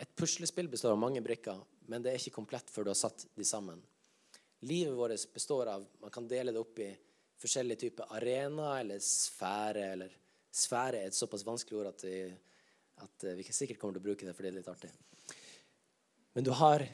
Et 0.00 0.14
puslespill 0.16 0.70
består 0.72 0.94
av 0.94 0.98
mange 0.98 1.20
brikker, 1.20 1.58
men 1.92 2.02
det 2.02 2.10
er 2.10 2.16
ikke 2.16 2.38
komplett 2.38 2.70
før 2.72 2.86
du 2.86 2.90
har 2.90 2.96
satt 2.96 3.26
de 3.36 3.44
sammen. 3.44 3.82
Livet 4.64 4.96
vårt 4.96 5.26
består 5.34 5.68
av 5.68 5.84
Man 6.00 6.10
kan 6.10 6.24
dele 6.26 6.54
det 6.56 6.62
opp 6.62 6.80
i 6.80 6.88
forskjellige 7.38 7.82
typer 7.82 8.14
arena 8.16 8.70
eller 8.80 8.98
sfære. 8.98 9.84
eller 9.92 10.16
Sfære 10.50 11.02
er 11.02 11.10
et 11.10 11.18
såpass 11.18 11.44
vanskelig 11.44 11.78
ord 11.78 11.90
at 11.92 12.06
vi, 12.08 12.16
at 13.04 13.28
vi 13.36 13.46
sikkert 13.52 13.78
kommer 13.78 13.98
til 13.98 14.02
å 14.02 14.08
bruke 14.08 14.26
det, 14.26 14.34
fordi 14.34 14.48
det 14.48 14.54
er 14.54 14.60
litt 14.62 14.72
artig. 14.72 14.90
Men 16.32 16.48
du 16.48 16.50
har 16.62 16.86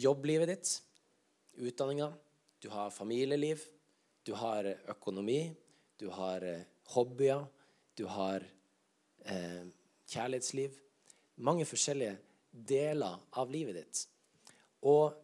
jobblivet 0.00 0.48
ditt, 0.54 0.74
utdanninga, 1.60 2.08
du 2.64 2.70
har 2.72 2.90
familieliv, 2.90 3.68
du 4.24 4.32
har 4.32 4.72
økonomi, 4.96 5.54
du 6.00 6.08
har 6.08 6.48
eh, 6.56 6.64
hobbyer, 6.94 7.46
du 7.98 8.04
har 8.10 8.44
eh, 9.24 9.64
kjærlighetsliv. 10.08 10.76
Mange 11.44 11.66
forskjellige 11.68 12.16
deler 12.50 13.18
av 13.38 13.50
livet 13.52 13.78
ditt. 13.78 14.04
Og 14.88 15.16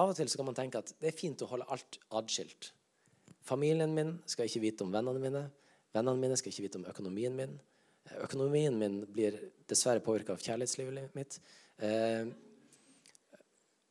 av 0.00 0.12
og 0.12 0.16
til 0.16 0.30
kan 0.30 0.46
man 0.46 0.56
tenke 0.56 0.80
at 0.80 0.92
det 1.00 1.10
er 1.10 1.16
fint 1.16 1.42
å 1.42 1.48
holde 1.50 1.66
alt 1.72 1.98
adskilt. 2.20 2.70
Familien 3.46 3.92
min 3.94 4.14
skal 4.28 4.46
ikke 4.46 4.62
vite 4.62 4.86
om 4.86 4.92
vennene 4.94 5.22
mine. 5.22 5.42
Vennene 5.94 6.22
mine 6.22 6.38
skal 6.38 6.52
ikke 6.52 6.68
vite 6.68 6.80
om 6.80 6.86
økonomien 6.90 7.34
min. 7.36 7.56
Økonomien 8.22 8.76
min 8.78 9.00
blir 9.10 9.36
dessverre 9.68 10.02
påvirka 10.04 10.36
av 10.36 10.44
kjærlighetslivet 10.44 11.16
mitt. 11.18 11.40
Eh, 11.82 12.30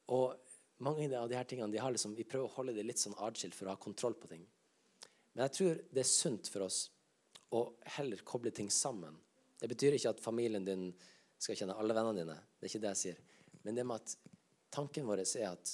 og 0.09 0.39
mange 0.85 1.09
av 1.17 1.27
de 1.29 1.37
her 1.37 1.47
tingene 1.49 1.73
de 1.73 1.81
har 1.81 1.91
liksom, 1.91 2.15
Vi 2.15 2.23
prøver 2.23 2.47
å 2.47 2.55
holde 2.55 2.73
det 2.77 2.85
litt 2.87 3.01
sånn 3.01 3.17
adskilt 3.19 3.57
for 3.57 3.67
å 3.67 3.75
ha 3.75 3.81
kontroll 3.81 4.15
på 4.15 4.31
ting. 4.31 4.45
Men 5.39 5.45
jeg 5.47 5.55
tror 5.55 5.77
det 5.95 6.01
er 6.01 6.07
sunt 6.09 6.49
for 6.51 6.65
oss 6.65 6.77
å 7.55 7.61
heller 7.95 8.19
koble 8.27 8.51
ting 8.51 8.67
sammen. 8.67 9.13
Det 9.55 9.69
betyr 9.71 9.95
ikke 9.95 10.11
at 10.11 10.19
familien 10.19 10.65
din 10.67 10.89
skal 11.39 11.55
kjenne 11.55 11.77
alle 11.79 11.95
vennene 11.95 12.25
dine. 12.25 12.35
Det 12.59 12.67
er 12.67 12.71
ikke 12.73 12.81
det 12.83 12.89
jeg 12.89 12.99
sier. 12.99 13.21
Men 13.63 13.79
det 13.79 13.85
med 13.87 14.03
at 14.03 14.33
tanken 14.75 15.07
vår 15.07 15.21
er 15.23 15.45
at 15.53 15.71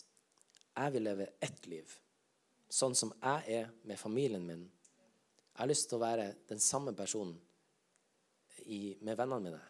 jeg 0.76 0.94
vil 0.94 1.06
leve 1.10 1.28
ett 1.48 1.66
liv, 1.72 1.96
sånn 2.70 2.94
som 2.94 3.16
jeg 3.18 3.58
er 3.58 3.74
med 3.90 3.98
familien 3.98 4.46
min. 4.46 4.68
Jeg 4.68 5.58
har 5.64 5.72
lyst 5.74 5.90
til 5.90 5.98
å 5.98 6.04
være 6.06 6.28
den 6.46 6.62
samme 6.62 6.94
personen 6.94 7.34
i, 8.70 9.00
med 9.02 9.18
vennene 9.18 9.48
mine. 9.48 9.64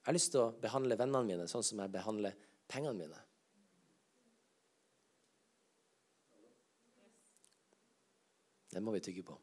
Jeg 0.00 0.08
har 0.08 0.16
lyst 0.16 0.32
til 0.32 0.46
å 0.46 0.52
behandle 0.64 0.96
vennene 0.96 1.28
mine 1.28 1.50
sånn 1.52 1.68
som 1.68 1.84
jeg 1.84 1.92
behandler 1.92 2.40
pengene 2.72 3.04
mine. 3.04 3.20
Det 8.72 8.80
må 8.80 8.94
vi 8.94 9.02
tygge 9.04 9.24
på. 9.26 9.36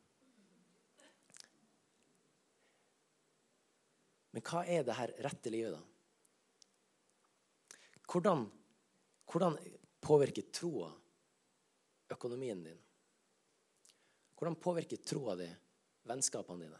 Men 4.33 4.45
hva 4.45 4.63
er 4.65 4.85
det 4.85 4.97
her 4.97 5.13
rette 5.25 5.51
livet, 5.53 5.73
da? 5.77 5.81
Hvordan, 8.09 8.47
hvordan 9.29 9.57
påvirker 10.01 10.49
troa 10.53 10.89
økonomien 12.09 12.63
din? 12.65 12.79
Hvordan 14.39 14.57
påvirker 14.57 15.01
troa 15.05 15.35
di 15.37 15.49
vennskapene 16.09 16.65
dine? 16.65 16.79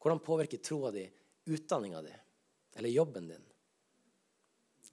Hvordan 0.00 0.22
påvirker 0.24 0.62
troa 0.64 0.92
di 0.94 1.04
utdanninga 1.50 2.02
di 2.06 2.14
eller 2.78 2.94
jobben 2.94 3.28
din? 3.28 3.44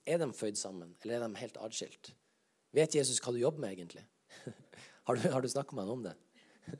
Er 0.06 0.20
de 0.20 0.28
føyd 0.36 0.58
sammen, 0.58 0.92
eller 1.00 1.16
er 1.16 1.24
de 1.24 1.40
helt 1.40 1.56
atskilt? 1.64 2.12
Vet 2.76 2.94
Jesus 2.98 3.22
hva 3.22 3.32
du 3.32 3.40
jobber 3.40 3.64
med, 3.64 3.72
egentlig? 3.72 4.04
har 5.06 5.14
du, 5.16 5.22
har 5.32 5.42
du 5.42 5.48
snakka 5.48 5.76
med 5.76 5.82
henne 5.84 5.96
om 5.96 6.04
det? 6.04 6.16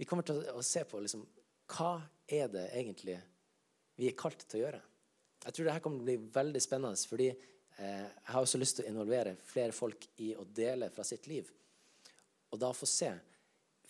Vi 0.00 0.04
kommer 0.08 0.24
til 0.26 0.42
å 0.52 0.62
se 0.64 0.82
på 0.88 1.00
liksom, 1.04 1.22
hva 1.76 1.92
er 2.26 2.48
det 2.52 2.66
egentlig 2.72 3.18
vi 3.94 4.08
er 4.10 4.16
kalt 4.18 4.42
til 4.50 4.58
å 4.58 4.62
gjøre. 4.64 4.80
Jeg 5.44 5.52
tror 5.54 5.64
det 5.68 5.74
her 5.76 5.82
kommer 5.84 5.98
til 6.00 6.06
å 6.06 6.08
bli 6.08 6.32
veldig 6.34 6.60
spennende, 6.64 6.98
fordi 7.06 7.28
Eh, 7.76 8.00
jeg 8.00 8.32
har 8.32 8.42
også 8.42 8.58
lyst 8.60 8.78
til 8.78 8.86
å 8.86 8.90
involvere 8.92 9.34
flere 9.42 9.74
folk 9.74 10.06
i 10.22 10.30
å 10.38 10.44
dele 10.46 10.90
fra 10.94 11.04
sitt 11.06 11.26
liv. 11.26 11.48
Og 12.54 12.60
da 12.60 12.70
få 12.74 12.86
se 12.86 13.10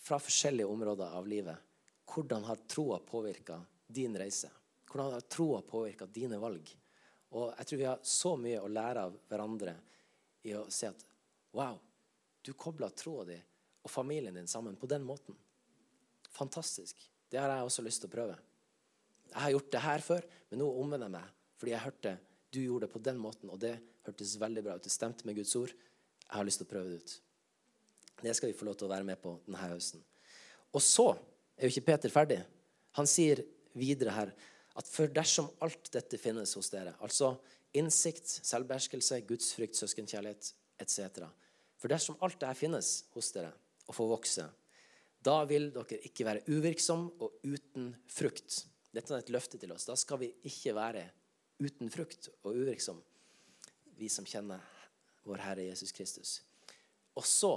fra 0.01 0.17
forskjellige 0.21 0.69
områder 0.69 1.13
av 1.17 1.27
livet 1.29 1.73
hvordan 2.09 2.45
har 2.45 2.63
troa 2.69 2.99
påvirka 3.05 3.59
din 3.87 4.17
reise? 4.17 4.49
Hvordan 4.89 5.13
har 5.13 5.27
troa 5.29 5.61
påvirka 5.65 6.07
dine 6.09 6.39
valg? 6.41 6.69
Og 7.35 7.51
jeg 7.51 7.67
tror 7.67 7.81
vi 7.81 7.87
har 7.89 8.01
så 8.01 8.33
mye 8.39 8.61
å 8.61 8.71
lære 8.71 9.05
av 9.05 9.17
hverandre 9.29 9.75
i 10.45 10.53
å 10.57 10.65
se 10.71 10.89
at 10.91 11.05
wow, 11.55 11.77
du 12.45 12.53
kobla 12.53 12.91
troa 12.93 13.25
di 13.27 13.37
og 13.85 13.91
familien 13.91 14.35
din 14.35 14.49
sammen 14.49 14.77
på 14.77 14.89
den 14.89 15.05
måten. 15.05 15.37
Fantastisk. 16.35 16.99
Det 17.29 17.39
har 17.41 17.51
jeg 17.51 17.67
også 17.67 17.85
lyst 17.85 18.03
til 18.03 18.11
å 18.11 18.15
prøve. 18.15 18.37
Jeg 19.31 19.41
har 19.41 19.53
gjort 19.55 19.71
det 19.73 19.83
her 19.83 20.05
før, 20.05 20.25
men 20.49 20.61
nå 20.61 20.69
omvender 20.81 21.09
jeg 21.09 21.17
meg 21.17 21.33
fordi 21.55 21.71
jeg 21.71 21.85
hørte 21.85 22.11
du 22.55 22.61
gjorde 22.61 22.85
det 22.85 22.93
på 22.93 22.99
den 23.03 23.17
måten, 23.19 23.49
og 23.51 23.59
det 23.59 23.73
hørtes 24.05 24.35
veldig 24.39 24.63
bra 24.63 24.75
ut. 24.77 24.83
Det 24.83 24.91
stemte 24.93 25.27
med 25.27 25.35
Guds 25.39 25.55
ord. 25.59 25.71
Jeg 25.71 26.35
har 26.37 26.47
lyst 26.47 26.61
til 26.61 26.67
å 26.67 26.71
prøve 26.71 26.91
det 26.91 26.99
ut. 27.01 27.15
Det 28.21 28.35
skal 28.37 28.51
vi 28.51 28.57
få 28.57 28.67
lov 28.67 28.77
til 28.79 28.87
å 28.87 28.91
være 28.93 29.07
med 29.07 29.19
på 29.19 29.33
denne 29.43 29.69
høsten. 29.73 30.03
Og 30.75 30.83
så 30.83 31.09
er 31.55 31.67
jo 31.67 31.73
ikke 31.73 31.87
Peter 31.89 32.13
ferdig. 32.13 32.39
Han 32.95 33.09
sier 33.09 33.41
videre 33.75 34.13
her 34.15 34.31
at 34.75 34.89
for 34.91 35.11
dersom 35.11 35.47
alt 35.63 35.89
dette 35.93 36.19
finnes 36.19 36.51
hos 36.57 36.69
dere, 36.73 36.95
altså 37.03 37.35
innsikt, 37.75 38.27
selvbeherskelse, 38.27 39.21
gudsfrykt, 39.27 39.77
søskenkjærlighet 39.79 40.51
etc. 40.83 41.27
For 41.79 41.91
dersom 41.91 42.19
alt 42.23 42.39
dette 42.39 42.59
finnes 42.59 42.91
hos 43.15 43.31
dere 43.35 43.53
og 43.85 43.95
får 43.95 44.11
vokse, 44.11 44.47
da 45.25 45.39
vil 45.49 45.71
dere 45.73 46.01
ikke 46.05 46.27
være 46.27 46.45
uvirksom 46.51 47.07
og 47.23 47.39
uten 47.47 47.93
frukt. 48.11 48.65
Dette 48.95 49.15
er 49.15 49.23
et 49.23 49.31
løfte 49.33 49.59
til 49.59 49.73
oss. 49.73 49.87
Da 49.87 49.95
skal 49.99 50.21
vi 50.21 50.29
ikke 50.47 50.75
være 50.77 51.03
uten 51.63 51.89
frukt 51.91 52.29
og 52.43 52.55
uvirksom, 52.55 52.99
vi 53.95 54.09
som 54.11 54.27
kjenner 54.27 54.61
vår 55.25 55.41
Herre 55.41 55.65
Jesus 55.69 55.95
Kristus. 55.95 56.37
Og 57.15 57.25
så 57.25 57.55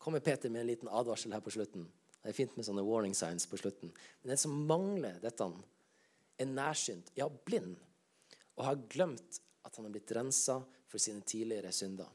kommer 0.00 0.22
Peter 0.24 0.50
med 0.50 0.64
en 0.64 0.70
liten 0.72 0.90
advarsel 0.90 1.32
her 1.32 1.42
på 1.44 1.52
slutten. 1.54 1.86
Det 2.20 2.32
er 2.32 2.36
fint 2.36 2.56
med 2.56 2.66
sånne 2.66 2.84
warning 2.84 3.14
signs 3.16 3.46
på 3.48 3.58
slutten. 3.60 3.92
Men 4.20 4.34
den 4.34 4.40
som 4.40 4.56
mangler 4.68 5.20
dette, 5.22 5.46
er 6.40 6.48
nærsynt, 6.48 7.12
ja, 7.18 7.28
blind, 7.28 7.76
og 8.56 8.66
har 8.66 8.80
glemt 8.90 9.40
at 9.66 9.76
han 9.76 9.86
er 9.86 9.94
blitt 9.94 10.12
rensa 10.16 10.60
for 10.88 11.02
sine 11.02 11.22
tidligere 11.26 11.72
synder. 11.72 12.08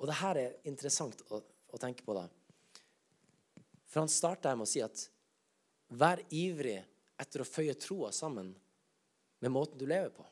Og 0.00 0.08
det 0.08 0.18
her 0.20 0.40
er 0.40 0.58
interessant 0.68 1.22
å, 1.28 1.40
å 1.40 1.80
tenke 1.80 2.04
på. 2.06 2.16
da. 2.16 2.26
For 3.90 4.02
han 4.02 4.12
starter 4.12 4.56
med 4.56 4.68
å 4.68 4.70
si 4.70 4.82
at 4.84 5.06
vær 6.00 6.22
ivrig 6.32 6.78
etter 7.20 7.42
å 7.42 7.48
føye 7.48 7.76
troa 7.78 8.12
sammen 8.14 8.52
med 9.40 9.52
måten 9.52 9.80
du 9.80 9.86
lever 9.88 10.12
på. 10.14 10.24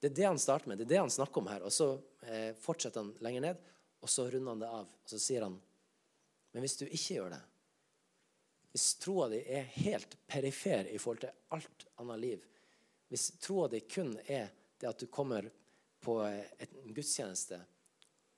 Det 0.00 0.10
er 0.10 0.16
det 0.18 0.26
han 0.28 0.40
starter 0.40 0.68
med, 0.68 0.78
det 0.78 0.84
er 0.84 0.92
det 0.96 1.02
han 1.04 1.12
snakker 1.12 1.40
om 1.40 1.48
her. 1.48 1.64
Og 1.64 1.72
så 1.72 1.94
eh, 2.28 2.50
fortsetter 2.60 3.00
han 3.00 3.14
lenger 3.24 3.46
ned, 3.46 3.62
og 4.04 4.12
så 4.12 4.26
runder 4.28 4.52
han 4.52 4.64
det 4.64 4.72
av. 4.80 4.90
Og 5.00 5.14
så 5.14 5.20
sier 5.22 5.46
han 5.46 5.56
Men 6.52 6.62
hvis 6.62 6.76
du 6.78 6.84
ikke 6.84 7.16
gjør 7.16 7.32
det, 7.32 7.40
hvis 8.74 8.94
troa 8.98 9.28
di 9.30 9.38
er 9.38 9.62
helt 9.62 10.16
perifer 10.26 10.88
i 10.90 10.98
forhold 10.98 11.20
til 11.22 11.30
alt 11.54 11.84
annet 12.02 12.18
liv, 12.18 12.46
hvis 13.08 13.28
troa 13.38 13.68
di 13.70 13.78
kun 13.86 14.16
er 14.26 14.48
det 14.80 14.88
at 14.88 14.98
du 14.98 15.06
kommer 15.06 15.46
på 16.02 16.16
en 16.26 16.94
gudstjeneste 16.96 17.60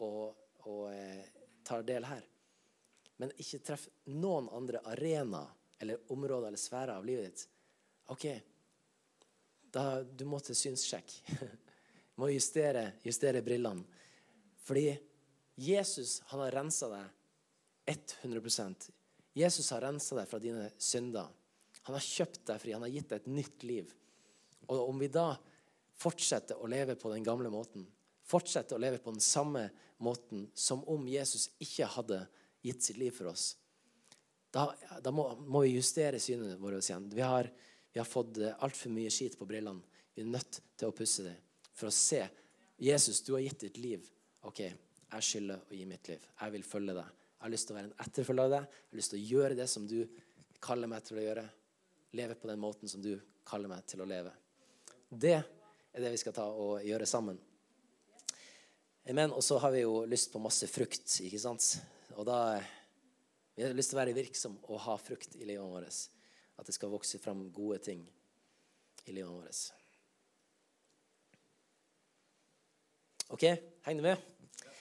og, 0.04 0.34
og 0.68 0.82
eh, 0.92 1.24
tar 1.64 1.86
del 1.88 2.04
her, 2.04 2.20
men 3.16 3.32
ikke 3.40 3.62
treffer 3.64 4.12
noen 4.12 4.50
andre 4.52 4.82
arenaer 4.92 5.54
eller 5.80 6.12
områder 6.12 6.50
eller 6.50 6.60
sfærer 6.60 6.92
av 6.98 7.08
livet 7.08 7.30
ditt 7.30 7.46
OK, 8.12 8.26
da, 9.72 10.02
du 10.04 10.26
må 10.28 10.42
til 10.44 10.58
synssjekk. 10.66 11.16
Du 12.16 12.22
må 12.22 12.30
justere, 12.32 12.94
justere 13.04 13.42
brillene. 13.44 13.82
Fordi 14.64 14.86
Jesus 15.60 16.22
han 16.30 16.40
har 16.44 16.54
rensa 16.56 16.88
deg 16.88 17.96
100 18.24 18.40
Jesus 19.36 19.68
har 19.74 19.84
rensa 19.84 20.16
deg 20.16 20.30
fra 20.30 20.40
dine 20.42 20.70
synder. 20.80 21.28
Han 21.86 21.96
har 21.96 22.04
kjøpt 22.04 22.42
deg 22.48 22.62
fri. 22.62 22.72
Han 22.74 22.86
har 22.86 22.94
gitt 22.94 23.10
deg 23.12 23.20
et 23.20 23.34
nytt 23.36 23.66
liv. 23.68 23.92
Og 24.66 24.88
om 24.88 24.98
vi 24.98 25.10
da 25.12 25.28
fortsetter 25.96 26.58
å 26.58 26.70
leve 26.70 26.96
på 26.98 27.12
den 27.12 27.24
gamle 27.24 27.52
måten, 27.52 27.84
fortsetter 28.26 28.76
å 28.76 28.82
leve 28.82 28.98
på 29.02 29.12
den 29.14 29.22
samme 29.22 29.68
måten 30.02 30.48
som 30.56 30.82
om 30.90 31.06
Jesus 31.08 31.50
ikke 31.62 31.88
hadde 31.94 32.24
gitt 32.66 32.82
sitt 32.82 32.98
liv 32.98 33.14
for 33.14 33.30
oss, 33.30 33.54
da, 34.50 34.70
da 35.04 35.12
må, 35.12 35.28
må, 35.44 35.62
vi 35.66 35.74
justere 35.76 36.18
synene 36.22 36.56
våre 36.58 36.80
igjen. 36.80 37.10
Vi 37.12 37.22
har 37.22 37.50
vi 37.96 38.00
har 38.00 38.04
fått 38.04 38.36
eh, 38.36 38.52
altfor 38.58 38.90
mye 38.92 39.08
skit 39.08 39.38
på 39.40 39.46
brillene. 39.48 39.80
Vi 40.12 40.20
er 40.20 40.26
nødt 40.28 40.58
til 40.76 40.90
å 40.90 40.92
pusse 40.92 41.22
dem 41.24 41.36
for 41.72 41.88
å 41.88 41.94
se. 41.96 42.18
Jesus, 42.76 43.22
du 43.24 43.30
har 43.32 43.40
gitt 43.40 43.62
ditt 43.64 43.78
liv. 43.80 44.02
OK, 44.44 44.60
jeg 44.60 45.24
skylder 45.24 45.62
å 45.64 45.78
gi 45.78 45.86
mitt 45.88 46.10
liv. 46.12 46.26
Jeg 46.42 46.52
vil 46.52 46.66
følge 46.68 46.92
deg. 46.98 47.22
Har 47.46 47.52
lyst 47.52 47.68
til 47.68 47.76
å 47.76 47.78
være 47.78 47.86
en 47.92 48.00
etterfølger 48.02 48.48
av 48.48 48.52
deg. 48.56 48.64
Jeg 48.66 48.90
har 48.90 48.98
lyst 48.98 49.12
til 49.12 49.20
å 49.20 49.26
gjøre 49.30 49.54
det 49.54 49.64
som 49.70 49.84
du 49.86 50.00
kaller 50.66 50.90
meg 50.90 51.04
til 51.06 51.20
å 51.20 51.22
gjøre. 51.22 51.44
Leve 52.18 52.34
på 52.34 52.48
den 52.50 52.58
måten 52.58 52.90
som 52.90 53.04
du 53.04 53.12
kaller 53.46 53.70
meg 53.70 53.84
til 53.86 54.00
å 54.02 54.06
leve. 54.10 54.32
Det 55.06 55.36
er 55.36 56.02
det 56.02 56.10
vi 56.10 56.18
skal 56.18 56.34
ta 56.34 56.48
og 56.50 56.82
gjøre 56.82 57.06
sammen. 57.06 57.38
Men, 59.14 59.30
og 59.30 59.44
så 59.46 59.60
har 59.62 59.70
vi 59.76 59.84
jo 59.84 60.00
lyst 60.10 60.32
på 60.32 60.42
masse 60.42 60.66
frukt, 60.66 61.06
ikke 61.22 61.38
sant? 61.38 61.68
Og 62.16 62.26
da 62.26 62.40
vi 63.54 63.62
har 63.62 63.78
lyst 63.78 63.94
til 63.94 64.00
å 64.00 64.02
være 64.02 64.16
virksom 64.18 64.58
og 64.66 64.82
ha 64.88 64.98
frukt 64.98 65.38
i 65.38 65.46
livet 65.46 65.70
vårt 65.70 66.02
at 66.58 66.66
det 66.66 66.74
skal 66.74 66.90
vokse 66.90 67.22
fram 67.22 67.46
gode 67.54 67.78
ting 67.86 68.02
i 69.06 69.14
livet 69.14 69.30
vårt. 69.30 69.62
OK, 73.38 73.46
heng 73.86 74.02
med. 74.02 74.18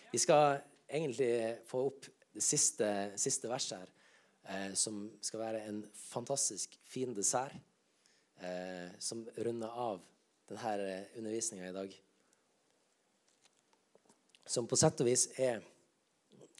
Vi 0.10 0.25
skal 0.25 0.63
egentlig 0.89 1.60
få 1.69 1.86
opp 1.93 2.14
det 2.36 2.43
siste, 2.43 2.89
siste 3.19 3.50
verset 3.50 3.80
her, 3.80 3.91
eh, 4.52 4.74
som 4.76 5.06
skal 5.24 5.41
være 5.41 5.63
en 5.69 5.82
fantastisk 5.95 6.76
fin 6.84 7.13
dessert, 7.15 7.56
eh, 8.43 8.91
som 9.00 9.24
runder 9.38 9.71
av 9.71 10.02
denne 10.50 10.74
eh, 10.84 11.17
undervisninga 11.17 11.69
i 11.69 11.76
dag. 11.76 11.95
Som 14.45 14.67
på 14.67 14.78
sett 14.78 15.00
og 15.02 15.08
vis 15.08 15.30
er 15.41 15.63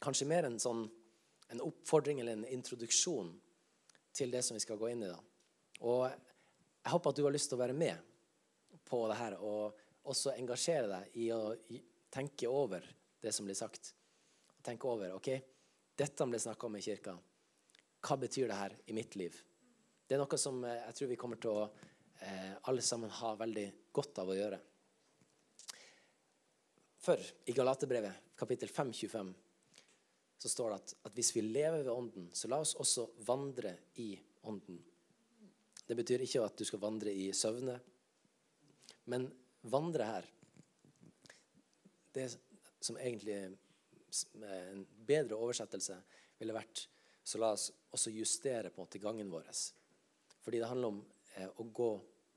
kanskje 0.02 0.28
mer 0.28 0.48
en 0.48 0.58
sånn 0.60 0.86
en 1.48 1.60
oppfordring 1.62 2.20
eller 2.20 2.32
en 2.32 2.48
introduksjon 2.56 3.28
til 4.16 4.32
det 4.32 4.42
som 4.42 4.56
vi 4.56 4.64
skal 4.64 4.78
gå 4.80 4.88
inn 4.90 5.04
i. 5.06 5.10
da. 5.12 5.20
Og 5.86 6.08
jeg 6.08 6.90
håper 6.90 7.12
at 7.12 7.18
du 7.20 7.24
har 7.26 7.34
lyst 7.34 7.52
til 7.52 7.58
å 7.58 7.62
være 7.62 7.76
med 7.76 8.00
på 8.86 9.04
det 9.10 9.18
her, 9.18 9.36
og 9.42 9.76
også 10.10 10.34
engasjere 10.38 10.88
deg 10.90 11.20
i 11.22 11.28
å 11.34 11.54
tenke 12.10 12.50
over 12.50 12.82
det 13.22 13.32
som 13.34 13.46
blir 13.46 13.58
sagt. 13.58 13.92
Tenke 14.66 14.88
over 14.90 15.14
ok, 15.14 15.30
dette 15.96 16.26
ble 16.28 16.38
snakka 16.40 16.68
om 16.68 16.76
i 16.76 16.84
kirka. 16.84 17.16
Hva 18.06 18.16
betyr 18.20 18.50
det 18.50 18.58
her 18.60 18.74
i 18.86 18.96
mitt 18.96 19.16
liv? 19.16 19.36
Det 20.06 20.14
er 20.14 20.22
noe 20.22 20.38
som 20.38 20.62
eh, 20.64 20.82
jeg 20.84 20.98
tror 20.98 21.10
vi 21.10 21.18
kommer 21.20 21.40
til 21.42 21.56
å 21.56 21.64
eh, 21.66 22.52
alle 22.68 22.84
sammen 22.84 23.10
ha 23.10 23.32
veldig 23.40 23.66
godt 23.96 24.20
av 24.22 24.30
å 24.30 24.36
gjøre. 24.36 24.60
For 27.06 27.22
i 27.46 27.54
Galaterbrevet 27.54 28.36
kapittel 28.38 28.68
5, 28.68 28.92
25 28.92 29.34
så 30.36 30.50
står 30.52 30.70
det 30.70 30.76
at, 30.76 30.94
at, 31.08 31.14
hvis 31.16 31.32
vi 31.36 31.42
lever 31.46 31.80
ved 31.80 31.92
Ånden, 31.92 32.28
så 32.36 32.50
la 32.50 32.60
oss 32.60 32.74
også 32.76 33.06
vandre 33.26 33.72
i 34.02 34.10
Ånden. 34.46 34.78
Det 35.86 35.96
betyr 35.96 36.24
ikke 36.26 36.42
at 36.44 36.58
du 36.58 36.66
skal 36.66 36.82
vandre 36.82 37.14
i 37.14 37.30
søvne, 37.34 37.78
men 39.06 39.28
vandre 39.70 40.06
her 40.06 40.26
Det 42.16 42.24
som 42.80 42.96
egentlig 42.96 43.58
en 44.42 44.84
bedre 45.06 45.38
oversettelse 45.38 45.96
ville 46.38 46.54
vært 46.56 46.86
så 47.26 47.40
la 47.42 47.50
oss 47.56 47.72
også 47.90 48.12
justere 48.14 48.70
på 48.70 48.80
en 48.80 48.86
måte 48.86 49.00
gangen 49.02 49.30
vår. 49.30 49.48
Fordi 50.44 50.60
det 50.62 50.68
handler 50.70 50.92
om 50.92 51.00
eh, 51.34 51.48
å 51.48 51.64
gå 51.74 51.88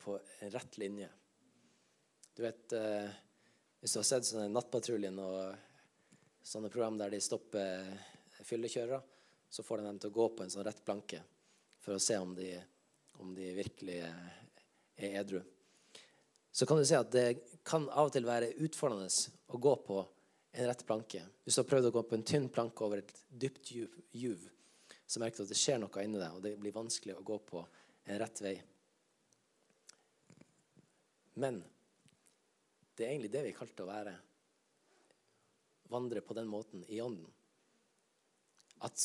på 0.02 0.16
en 0.18 0.52
rett 0.52 0.78
linje. 0.82 1.10
Du 2.34 2.42
vet 2.42 2.74
eh, 2.74 3.10
Hvis 3.80 3.94
du 3.94 4.00
har 4.00 4.08
sett 4.08 4.26
sånne 4.26 4.50
Nattpatruljen 4.52 5.20
og 5.22 6.42
sånne 6.44 6.72
program 6.74 6.98
der 6.98 7.14
de 7.14 7.22
stopper 7.22 7.86
fyllekjørere, 8.44 9.00
så 9.50 9.64
får 9.64 9.78
de 9.78 9.86
dem 9.86 10.00
til 10.02 10.10
å 10.10 10.18
gå 10.18 10.28
på 10.34 10.44
en 10.44 10.52
sånn 10.52 10.66
rett 10.66 10.82
planke 10.86 11.22
for 11.80 11.96
å 11.96 12.02
se 12.02 12.18
om 12.20 12.34
de, 12.36 12.50
om 13.22 13.32
de 13.38 13.54
virkelig 13.56 14.02
er 14.02 15.16
edru. 15.22 15.40
Så 16.52 16.66
kan 16.66 16.82
du 16.82 16.86
si 16.86 16.98
at 16.98 17.14
det 17.14 17.28
kan 17.64 17.86
av 17.94 18.10
og 18.10 18.16
til 18.18 18.28
være 18.28 18.56
utfordrende 18.66 19.08
å 19.54 19.62
gå 19.62 19.76
på 19.86 20.02
en 20.52 20.68
rett 20.68 20.86
planke. 20.86 21.24
Hvis 21.44 21.58
du 21.58 21.62
har 21.62 21.70
prøvd 21.70 21.90
å 21.90 21.94
gå 21.98 22.04
på 22.10 22.18
en 22.18 22.26
tynn 22.26 22.50
planke 22.54 22.86
over 22.86 23.04
et 23.04 23.14
dypt 23.30 23.72
juv, 23.72 24.48
så 25.06 25.22
merker 25.22 25.42
du 25.42 25.48
at 25.48 25.54
det 25.54 25.60
skjer 25.60 25.80
noe 25.82 26.06
inni 26.06 26.22
deg, 26.22 26.36
og 26.36 26.44
det 26.46 26.56
blir 26.62 26.76
vanskelig 26.76 27.18
å 27.18 27.26
gå 27.26 27.38
på 27.50 27.64
en 28.10 28.20
rett 28.22 28.42
vei. 28.44 28.56
Men 31.40 31.62
det 32.98 33.06
er 33.06 33.14
egentlig 33.14 33.32
det 33.34 33.46
vi 33.46 33.54
er 33.54 33.58
kalt 33.58 33.84
å 33.84 33.88
være 33.88 34.16
vandre 35.90 36.22
på 36.22 36.36
den 36.38 36.50
måten 36.50 36.84
i 36.88 37.00
ånden. 37.02 37.30
At 38.86 39.00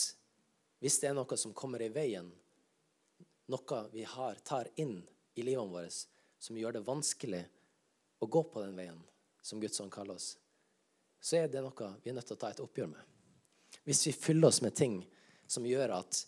hvis 0.83 0.99
det 1.01 1.09
er 1.09 1.17
noe 1.17 1.39
som 1.41 1.55
kommer 1.57 1.83
i 1.83 1.93
veien, 1.93 2.27
noe 3.49 3.81
vi 3.93 4.05
har, 4.09 4.41
tar 4.45 4.69
inn 4.81 4.99
i 5.35 5.45
livet 5.47 5.71
vårt, 5.71 6.01
som 6.39 6.59
gjør 6.59 6.77
det 6.77 6.85
vanskelig 6.85 7.45
å 8.21 8.29
gå 8.29 8.43
på 8.53 8.65
den 8.65 8.77
veien 8.77 9.01
som 9.45 9.61
Guds 9.61 9.81
ånd 9.81 9.93
kaller 9.93 10.19
oss, 10.19 10.35
så 11.25 11.39
er 11.41 11.49
det 11.49 11.63
noe 11.65 11.91
vi 12.03 12.11
er 12.11 12.17
nødt 12.19 12.27
til 12.29 12.37
å 12.37 12.41
ta 12.43 12.51
et 12.53 12.61
oppgjør 12.61 12.91
med. 12.91 13.13
Hvis 13.89 14.03
vi 14.09 14.13
fyller 14.13 14.51
oss 14.51 14.61
med 14.61 14.75
ting 14.77 14.99
som 15.49 15.65
gjør 15.65 15.95
at 15.97 16.19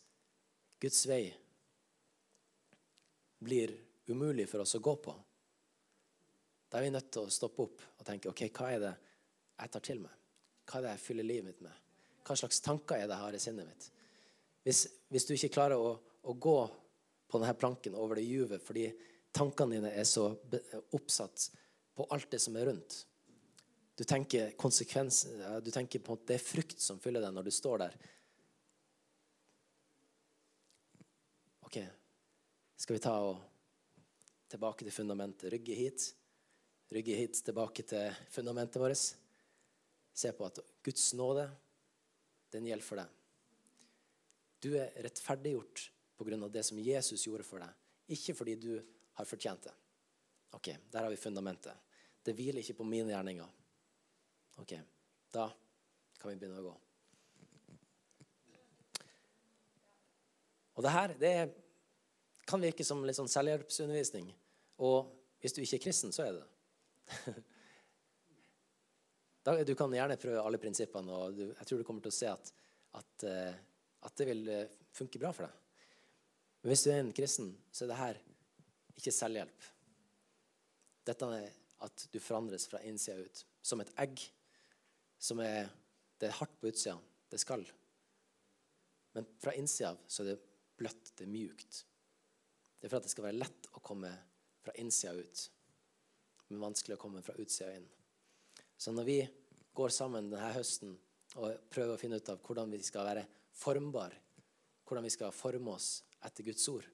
Guds 0.81 1.03
vei 1.09 1.27
blir 3.45 3.75
umulig 4.09 4.47
for 4.49 4.65
oss 4.65 4.73
å 4.79 4.81
gå 4.81 4.95
på, 5.05 5.13
da 6.73 6.79
er 6.79 6.87
vi 6.87 6.95
nødt 6.95 7.11
til 7.13 7.27
å 7.27 7.33
stoppe 7.33 7.67
opp 7.67 7.83
og 7.93 8.07
tenke 8.09 8.31
ok, 8.31 8.41
hva 8.57 8.71
er 8.73 8.81
det 8.87 8.93
jeg 9.61 9.73
tar 9.75 9.85
til 9.85 10.01
meg? 10.01 10.15
Hva 10.65 10.79
er 10.79 10.87
det 10.87 10.95
jeg 10.95 11.03
fyller 11.05 11.29
livet 11.29 11.49
mitt 11.51 11.61
med? 11.67 11.83
Hva 12.27 12.37
slags 12.41 12.63
tanker 12.65 12.97
er 12.97 13.05
det 13.05 13.19
jeg 13.19 13.25
har 13.27 13.37
i 13.37 13.41
sinnet 13.43 13.69
mitt? 13.69 13.89
Hvis, 14.65 14.81
hvis 15.13 15.29
du 15.29 15.35
ikke 15.37 15.53
klarer 15.59 15.77
å, 15.77 15.93
å, 16.25 16.33
gå 16.33 16.57
på 17.29 17.43
denne 17.43 17.59
planken 17.61 17.95
over 18.01 18.17
det 18.17 18.25
juvet 18.25 18.65
fordi 18.65 18.89
tankene 19.37 19.77
dine 19.77 19.93
er 19.93 20.09
så 20.09 20.31
oppsatt 20.97 21.51
på 21.97 22.09
alt 22.17 22.33
det 22.33 22.41
som 22.43 22.57
er 22.57 22.71
rundt 22.73 22.97
Du 23.97 24.05
tenker 24.05 24.53
du 25.65 25.71
tenker 25.73 26.03
på 26.05 26.17
at 26.19 26.27
det 26.29 26.37
er 26.37 26.45
frukt 26.45 26.81
som 26.85 27.01
fyller 27.01 27.25
deg 27.25 27.33
når 27.33 27.47
du 27.49 27.53
står 27.55 27.79
der. 27.87 27.97
OK, 31.65 31.79
skal 32.77 32.99
vi 32.99 33.03
ta 33.03 33.15
og 33.25 33.41
tilbake 34.53 34.85
til 34.85 34.93
fundamentet? 34.93 35.49
Rygge 35.53 35.75
hit. 35.75 36.11
Rygge 36.93 37.17
hit 37.17 37.41
tilbake 37.49 37.83
til 37.89 38.13
fundamentet 38.31 38.79
vårt. 38.83 39.01
Se 40.17 40.33
på 40.33 40.47
at 40.47 40.61
Guds 40.85 41.09
nåde, 41.17 41.49
den 42.53 42.69
gjelder 42.69 42.87
for 42.87 43.01
deg. 43.01 43.17
Du 44.61 44.71
er 44.77 44.93
rettferdiggjort 45.05 45.91
pga. 46.17 46.49
det 46.49 46.63
som 46.65 46.79
Jesus 46.79 47.27
gjorde 47.27 47.45
for 47.45 47.61
deg, 47.61 47.73
ikke 48.09 48.35
fordi 48.37 48.55
du 48.61 48.73
har 49.17 49.25
fortjent 49.25 49.65
det. 49.65 49.75
Ok, 50.53 50.69
Der 50.93 51.03
har 51.03 51.11
vi 51.11 51.17
fundamentet. 51.17 51.75
Det 52.23 52.35
hviler 52.35 52.61
ikke 52.61 52.79
på 52.79 52.85
mine 52.85 53.11
gjerninger. 53.11 53.49
Ok, 54.63 54.73
da 55.35 55.47
kan 56.21 56.31
vi 56.31 56.39
begynne 56.41 56.61
å 56.61 56.67
gå. 56.67 56.75
Og 60.77 60.85
det 60.85 60.93
her 60.93 61.15
det 61.21 61.37
kan 62.47 62.63
virke 62.63 62.85
som 62.87 63.05
litt 63.05 63.19
sånn 63.19 63.31
selvhjelpsundervisning. 63.33 64.29
Og 64.85 65.09
hvis 65.43 65.57
du 65.57 65.63
ikke 65.63 65.79
er 65.81 65.85
kristen, 65.89 66.13
så 66.15 66.27
er 66.27 66.37
det 66.37 66.47
det. 69.47 69.65
du 69.69 69.75
kan 69.79 69.95
gjerne 69.95 70.21
prøve 70.21 70.45
alle 70.45 70.61
prinsippene, 70.61 71.13
og 71.13 71.41
jeg 71.47 71.65
tror 71.69 71.81
du 71.81 71.87
kommer 71.89 72.05
til 72.05 72.13
å 72.13 72.19
se 72.19 72.29
at, 72.31 72.53
at 73.01 73.27
uh, 73.27 73.57
at 74.07 74.17
det 74.21 74.29
vil 74.31 74.49
eh, 74.49 74.75
funke 74.95 75.21
bra 75.21 75.33
for 75.35 75.47
deg. 75.47 75.63
Men 76.63 76.73
hvis 76.73 76.85
du 76.87 76.91
er 76.93 77.03
en 77.03 77.15
kristen, 77.15 77.53
så 77.73 77.85
er 77.85 77.91
det 77.91 78.01
her 78.01 78.21
ikke 78.97 79.15
selvhjelp. 79.15 79.69
Dette 81.07 81.31
er 81.37 81.51
at 81.87 82.07
du 82.13 82.19
forandres 82.23 82.67
fra 82.71 82.81
innsida 82.87 83.19
ut. 83.21 83.43
Som 83.63 83.83
et 83.83 83.93
egg 84.03 84.23
som 85.19 85.41
er 85.45 85.69
Det 86.17 86.31
er 86.31 86.39
hardt 86.39 86.55
på 86.61 86.71
utsida. 86.71 86.97
Det 87.29 87.37
skal. 87.37 87.67
Men 89.13 89.27
fra 89.37 89.53
innsida 89.53 89.91
så 90.09 90.23
er 90.23 90.31
det 90.31 90.39
bløtt, 90.81 91.11
det 91.19 91.27
er 91.27 91.29
mjukt. 91.29 91.83
Det 92.81 92.87
er 92.87 92.93
for 92.93 93.01
at 93.01 93.05
det 93.05 93.13
skal 93.13 93.27
være 93.27 93.41
lett 93.41 93.69
å 93.77 93.83
komme 93.85 94.13
fra 94.65 94.73
innsida 94.81 95.13
ut, 95.13 95.43
men 96.49 96.63
vanskelig 96.63 96.97
å 96.97 97.01
komme 97.01 97.23
fra 97.25 97.37
utsida 97.41 97.75
inn. 97.77 97.87
Så 98.77 98.93
når 98.97 99.09
vi 99.09 99.19
går 99.77 99.93
sammen 99.93 100.31
denne 100.33 100.53
høsten 100.57 100.97
og 101.37 101.69
prøver 101.73 101.95
å 101.95 102.01
finne 102.01 102.21
ut 102.21 102.33
av 102.33 102.41
hvordan 102.45 102.73
vi 102.73 102.81
skal 102.85 103.09
være 103.09 103.27
formbar, 103.57 104.17
hvordan 104.89 105.05
vi 105.05 105.13
skal 105.13 105.35
forme 105.37 105.77
oss 105.77 105.91
etter 106.25 106.49
Guds 106.49 106.69
ord, 106.73 106.89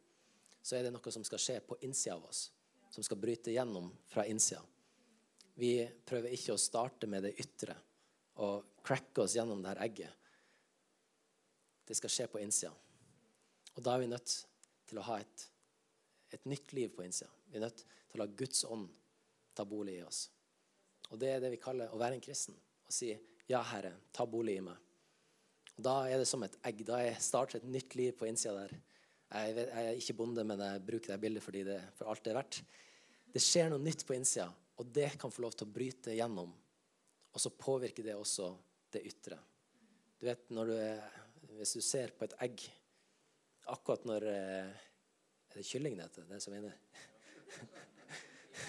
så 0.62 0.78
er 0.78 0.86
det 0.86 0.92
noe 0.94 1.14
som 1.14 1.24
skal 1.26 1.42
skje 1.42 1.60
på 1.66 1.78
innsida 1.86 2.16
av 2.16 2.26
oss. 2.30 2.48
Som 2.92 3.04
skal 3.06 3.18
bryte 3.18 3.54
gjennom 3.54 3.88
fra 4.10 4.26
innsida. 4.28 4.62
Vi 5.58 5.80
prøver 6.06 6.34
ikke 6.34 6.54
å 6.54 6.60
starte 6.60 7.08
med 7.10 7.26
det 7.26 7.34
ytre 7.40 7.74
og 8.40 8.84
cracke 8.84 9.24
oss 9.24 9.36
gjennom 9.36 9.62
det 9.62 9.74
her 9.74 9.82
egget. 9.84 10.28
Det 11.86 11.96
skal 11.98 12.12
skje 12.12 12.28
på 12.32 12.40
innsida. 12.40 12.72
Og 13.76 13.84
da 13.84 13.94
er 13.94 14.04
vi 14.04 14.10
nødt 14.12 14.36
til 14.88 15.00
å 15.00 15.06
ha 15.06 15.18
et, 15.20 15.46
et 16.32 16.44
nytt 16.48 16.72
liv 16.76 16.92
på 16.94 17.04
innsida. 17.04 17.30
Vi 17.50 17.58
er 17.58 17.66
nødt 17.66 17.82
til 17.82 18.18
å 18.18 18.22
la 18.22 18.30
Guds 18.38 18.64
ånd 18.68 18.88
ta 19.56 19.66
bolig 19.68 19.98
i 19.98 20.06
oss. 20.06 20.26
Og 21.12 21.20
det 21.20 21.34
er 21.34 21.42
det 21.42 21.52
vi 21.52 21.60
kaller 21.60 21.92
å 21.92 22.00
være 22.00 22.16
en 22.16 22.24
kristen. 22.24 22.56
Å 22.88 22.92
si 22.92 23.12
'Ja, 23.48 23.60
Herre, 23.62 23.92
ta 24.12 24.24
bolig 24.26 24.56
i 24.56 24.64
meg'. 24.64 24.78
Og 25.76 25.82
Da 25.84 26.08
er 26.08 26.18
det 26.18 26.28
som 26.28 26.42
et 26.42 26.56
egg. 26.64 26.84
Da 26.86 26.98
jeg 27.02 27.20
starter 27.20 27.58
et 27.58 27.68
nytt 27.68 27.94
liv 27.94 28.12
på 28.12 28.26
innsida 28.28 28.54
der. 28.54 28.80
Jeg, 29.32 29.54
vet, 29.54 29.68
jeg, 29.68 29.86
er 29.86 30.00
ikke 30.00 30.16
bonde, 30.16 30.44
men 30.44 30.60
jeg 30.60 30.86
bruker 30.86 31.12
det 31.12 31.20
bildet 31.20 31.42
fordi 31.42 31.64
det, 31.64 31.80
for 31.96 32.04
alt 32.12 32.24
det 32.24 32.30
er 32.32 32.36
verdt. 32.36 32.62
Det 33.32 33.40
skjer 33.40 33.70
noe 33.72 33.80
nytt 33.80 34.04
på 34.06 34.14
innsida, 34.14 34.52
og 34.76 34.86
det 34.92 35.18
kan 35.18 35.32
få 35.32 35.42
lov 35.42 35.56
til 35.56 35.66
å 35.66 35.72
bryte 35.72 36.12
gjennom. 36.12 36.52
Og 37.32 37.40
så 37.40 37.50
påvirker 37.50 38.04
det 38.06 38.14
også 38.16 38.50
det 38.92 39.04
ytre. 39.08 39.38
Du 40.20 40.26
vet, 40.28 40.48
du 40.48 40.72
er, 40.76 41.02
Hvis 41.58 41.72
du 41.76 41.80
ser 41.80 42.12
på 42.16 42.24
et 42.24 42.34
egg 42.44 42.62
Akkurat 43.72 44.04
når 44.06 44.26
eh, 44.30 44.68
Er 45.50 45.56
det 45.56 45.66
kylling 45.66 45.96
det 45.96 46.06
heter? 46.06 46.26
Det 46.28 46.40
som 46.42 46.54
er 46.54 46.62
inne? 46.62 46.74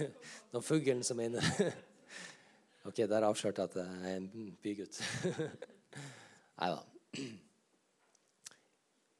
Når 0.54 0.62
fuglen 0.66 1.04
som 1.04 1.20
er 1.20 1.32
inne. 1.32 1.44
Ok, 2.84 2.98
der 3.08 3.24
avslørte 3.24 3.64
jeg 3.64 3.70
at 3.70 3.76
jeg 3.80 4.12
er 4.12 4.18
en 4.18 4.56
bygutt. 4.60 4.98
Nei 6.60 6.68
da. 6.74 6.82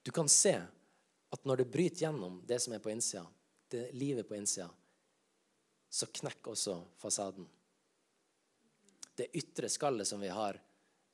Du 0.04 0.12
kan 0.12 0.28
se 0.28 0.52
at 1.32 1.46
når 1.48 1.62
det 1.62 1.70
bryter 1.72 2.04
gjennom 2.04 2.42
det 2.48 2.60
som 2.60 2.76
er 2.76 2.82
på 2.84 2.92
innsida, 2.92 3.24
det 3.72 3.86
livet 3.96 4.28
på 4.28 4.36
innsida, 4.36 4.68
så 5.88 6.10
knekker 6.12 6.52
også 6.52 6.76
fasaden. 7.00 7.48
Det 9.16 9.30
ytre 9.38 9.70
skallet 9.70 10.08
som 10.08 10.22
vi 10.22 10.32
har 10.34 10.60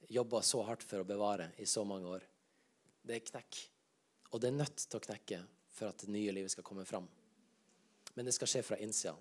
jobba 0.09 0.41
så 0.41 0.61
hardt 0.63 0.83
for 0.83 1.01
å 1.01 1.07
bevare 1.07 1.51
i 1.57 1.65
så 1.65 1.83
mange 1.85 2.07
år, 2.07 2.23
det 3.03 3.17
er 3.17 3.25
knekk. 3.27 3.59
Og 4.31 4.41
det 4.41 4.49
er 4.49 4.59
nødt 4.59 4.85
til 4.85 4.99
å 4.99 5.03
knekke 5.03 5.39
for 5.73 5.89
at 5.89 6.03
det 6.03 6.13
nye 6.13 6.33
livet 6.35 6.53
skal 6.53 6.65
komme 6.65 6.85
fram. 6.85 7.07
Men 8.15 8.27
det 8.27 8.33
skal 8.35 8.49
skje 8.51 8.63
fra 8.65 8.79
innsida. 8.81 9.15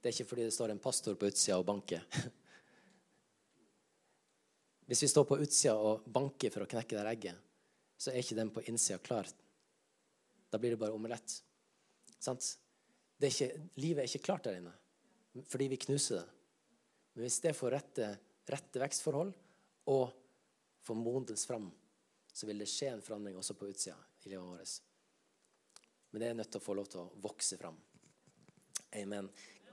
Det 0.00 0.10
er 0.10 0.16
ikke 0.16 0.30
fordi 0.32 0.46
det 0.48 0.54
står 0.56 0.72
en 0.72 0.82
pastor 0.82 1.16
på 1.18 1.28
utsida 1.28 1.58
og 1.60 1.66
banker. 1.68 2.04
Hvis 4.88 5.04
vi 5.04 5.10
står 5.12 5.26
på 5.28 5.38
utsida 5.44 5.76
og 5.76 6.06
banker 6.10 6.52
for 6.52 6.64
å 6.64 6.70
knekke 6.70 6.96
det 6.96 7.12
egget, 7.12 7.46
så 8.00 8.10
er 8.10 8.22
ikke 8.22 8.38
den 8.38 8.52
på 8.54 8.64
innsida 8.70 8.98
klar. 9.04 9.28
Da 10.50 10.58
blir 10.58 10.74
det 10.74 10.80
bare 10.80 10.96
omelett. 10.96 11.36
Sant? 12.18 12.56
Er 13.20 13.28
ikke, 13.28 13.50
livet 13.76 14.02
er 14.02 14.08
ikke 14.08 14.26
klart 14.30 14.48
der 14.48 14.60
inne 14.60 14.76
fordi 15.46 15.68
vi 15.70 15.76
knuser 15.78 16.16
det. 16.18 16.39
Men 17.12 17.26
hvis 17.26 17.40
det 17.44 17.56
får 17.58 17.74
rette, 17.74 18.08
rette 18.50 18.82
vekstforhold 18.82 19.32
og 19.90 20.12
får 20.86 20.98
modnes 20.98 21.46
fram, 21.46 21.68
så 22.32 22.46
vil 22.46 22.62
det 22.62 22.70
skje 22.70 22.92
en 22.94 23.04
forandring 23.04 23.38
også 23.38 23.56
på 23.58 23.68
utsida 23.70 23.98
i 24.24 24.32
livet 24.32 24.46
vårt. 24.46 24.76
Men 26.10 26.22
det 26.22 26.28
er 26.28 26.38
nødt 26.38 26.50
til 26.50 26.60
å 26.60 26.64
få 26.64 26.76
lov 26.78 26.90
til 26.90 27.02
å 27.02 27.10
vokse 27.22 27.58
fram. 27.58 27.76
Amen. 28.98 29.28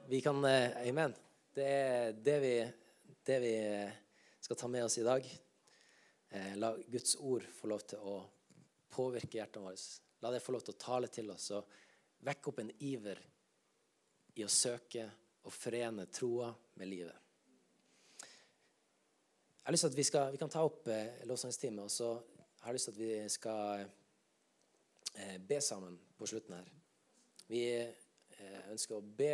Vi 0.10 0.22
kan, 0.22 0.38
uh, 0.46 0.78
amen. 0.84 1.16
Det 1.54 1.66
er 1.66 2.18
det 2.22 2.38
vi, 2.44 2.54
det 3.26 3.38
vi 3.42 3.54
skal 4.46 4.60
ta 4.60 4.70
med 4.70 4.86
oss 4.86 4.98
i 5.02 5.06
dag. 5.06 5.26
Eh, 6.30 6.58
la 6.58 6.78
Guds 6.88 7.16
ord 7.16 7.44
få 7.44 7.68
lov 7.68 7.86
til 7.90 8.04
å 8.04 8.18
påvirke 8.94 9.40
hjertene 9.40 9.66
våre. 9.66 9.80
La 10.22 10.32
det 10.34 10.44
få 10.44 10.54
lov 10.56 10.66
til 10.66 10.76
å 10.76 10.82
tale 10.82 11.10
til 11.14 11.32
oss 11.34 11.50
og 11.56 11.72
vekke 12.28 12.52
opp 12.52 12.62
en 12.62 12.72
iver 12.84 13.22
i 14.38 14.46
å 14.46 14.52
søke 14.52 15.08
og 15.44 15.54
forene 15.54 16.08
troa 16.14 16.52
med 16.78 16.92
livet. 16.92 17.27
Jeg 19.68 19.72
har 19.72 19.76
lyst 19.76 19.84
til 19.84 19.90
at 19.90 19.98
Vi, 19.98 20.04
skal, 20.04 20.32
vi 20.32 20.38
kan 20.40 20.48
ta 20.50 20.62
opp 20.64 20.86
eh, 20.88 21.26
lovsangstime, 21.28 21.84
og 21.84 21.92
så 21.92 22.14
har 22.62 22.72
jeg 22.72 22.76
lyst 22.78 22.88
til 22.88 22.94
at 22.94 23.00
vi 23.00 23.30
skal 23.30 23.82
eh, 25.20 25.34
be 25.44 25.58
sammen 25.62 25.98
på 26.16 26.30
slutten 26.32 26.54
her. 26.56 26.70
Vi 27.50 27.64
eh, 27.76 28.62
ønsker 28.72 28.96
å 28.96 29.02
be 29.02 29.34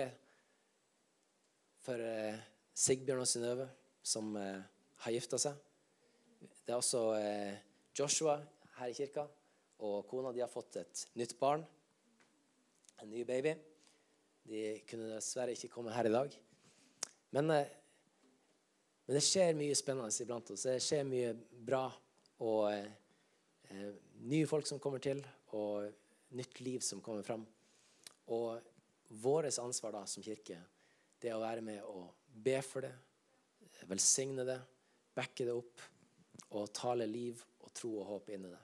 for 1.86 2.02
eh, 2.02 2.40
Sigbjørn 2.74 3.22
og 3.22 3.30
Synnøve, 3.30 3.68
som 4.02 4.34
eh, 4.42 4.58
har 5.06 5.14
gifta 5.14 5.38
seg. 5.38 5.62
Det 6.66 6.74
er 6.74 6.80
også 6.80 7.04
eh, 7.20 7.62
Joshua 7.94 8.40
her 8.80 8.90
i 8.90 8.98
kirka 8.98 9.28
og 9.86 10.10
kona 10.10 10.34
de 10.34 10.42
har 10.42 10.50
fått 10.50 10.82
et 10.82 11.06
nytt 11.14 11.38
barn. 11.38 11.62
En 13.06 13.14
ny 13.14 13.22
baby. 13.22 13.54
De 14.50 14.66
kunne 14.90 15.14
dessverre 15.14 15.54
ikke 15.54 15.76
komme 15.78 15.94
her 15.94 16.10
i 16.10 16.18
dag. 16.18 16.42
Men, 17.38 17.54
eh, 17.54 17.78
men 19.06 19.18
det 19.18 19.24
skjer 19.26 19.58
mye 19.58 19.76
spennende 19.76 20.24
iblant 20.24 20.52
oss. 20.54 20.66
Det 20.68 20.80
skjer 20.84 21.08
mye 21.08 21.32
bra. 21.68 21.86
Og 22.44 22.68
eh, 22.72 23.90
nye 24.30 24.48
folk 24.50 24.68
som 24.68 24.80
kommer 24.84 25.04
til, 25.04 25.20
og 25.54 25.90
nytt 26.38 26.62
liv 26.64 26.80
som 26.84 27.02
kommer 27.04 27.26
fram. 27.28 27.44
Og 28.32 28.60
vårt 29.24 29.52
ansvar 29.60 29.94
da 29.96 30.06
som 30.10 30.24
kirke, 30.24 30.60
det 31.20 31.32
er 31.32 31.38
å 31.38 31.44
være 31.44 31.64
med 31.64 31.84
og 31.88 32.14
be 32.44 32.56
for 32.66 32.88
det, 32.88 32.94
velsigne 33.88 34.46
det 34.48 34.62
backe 35.14 35.46
det 35.46 35.56
opp 35.56 35.82
og 36.54 36.72
tale 36.76 37.06
liv 37.10 37.42
og 37.64 37.74
tro 37.76 37.92
og 38.00 38.08
håp 38.10 38.32
inn 38.34 38.48
i 38.48 38.54
det. 38.54 38.62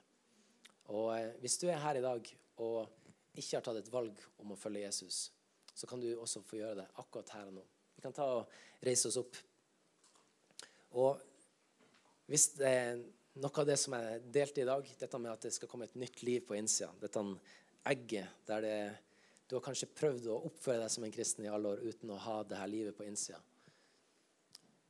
Og 0.93 1.11
eh, 1.15 1.35
Hvis 1.41 1.59
du 1.61 1.67
er 1.69 1.81
her 1.81 1.99
i 1.99 2.05
dag 2.05 2.31
og 2.63 3.37
ikke 3.37 3.57
har 3.57 3.65
tatt 3.65 3.81
et 3.81 3.91
valg 3.93 4.23
om 4.41 4.53
å 4.53 4.59
følge 4.59 4.87
Jesus, 4.87 5.29
så 5.73 5.87
kan 5.87 6.01
du 6.01 6.09
også 6.17 6.41
få 6.43 6.59
gjøre 6.59 6.81
det 6.81 6.87
akkurat 7.01 7.35
her 7.37 7.51
og 7.51 7.59
nå. 7.59 7.65
Vi 7.95 8.03
kan 8.03 8.15
ta 8.15 8.25
og 8.39 8.57
reise 8.85 9.11
oss 9.11 9.19
opp. 9.21 9.37
Og 10.97 11.19
hvis 12.29 12.51
det 12.57 12.69
er 12.69 13.01
noe 13.39 13.61
av 13.61 13.67
det 13.67 13.77
som 13.79 13.95
jeg 13.95 14.21
delte 14.33 14.63
i 14.63 14.67
dag, 14.67 14.89
dette 14.99 15.21
med 15.21 15.31
at 15.31 15.45
det 15.45 15.53
skal 15.55 15.69
komme 15.71 15.87
et 15.87 15.99
nytt 15.99 16.23
liv 16.25 16.43
på 16.47 16.57
innsida. 16.57 16.89
Dette 17.01 17.23
egget 17.89 18.43
der 18.49 18.65
det, 18.65 18.79
du 19.47 19.55
har 19.55 19.63
kanskje 19.65 19.89
prøvd 19.95 20.27
å 20.29 20.41
oppføre 20.49 20.83
deg 20.83 20.91
som 20.93 21.05
en 21.05 21.13
kristen 21.13 21.45
i 21.45 21.51
alle 21.51 21.75
år 21.75 21.85
uten 21.85 22.11
å 22.13 22.19
ha 22.21 22.41
det 22.45 22.59
her 22.59 22.69
livet 22.69 22.97
på 22.97 23.07
innsida. 23.07 23.39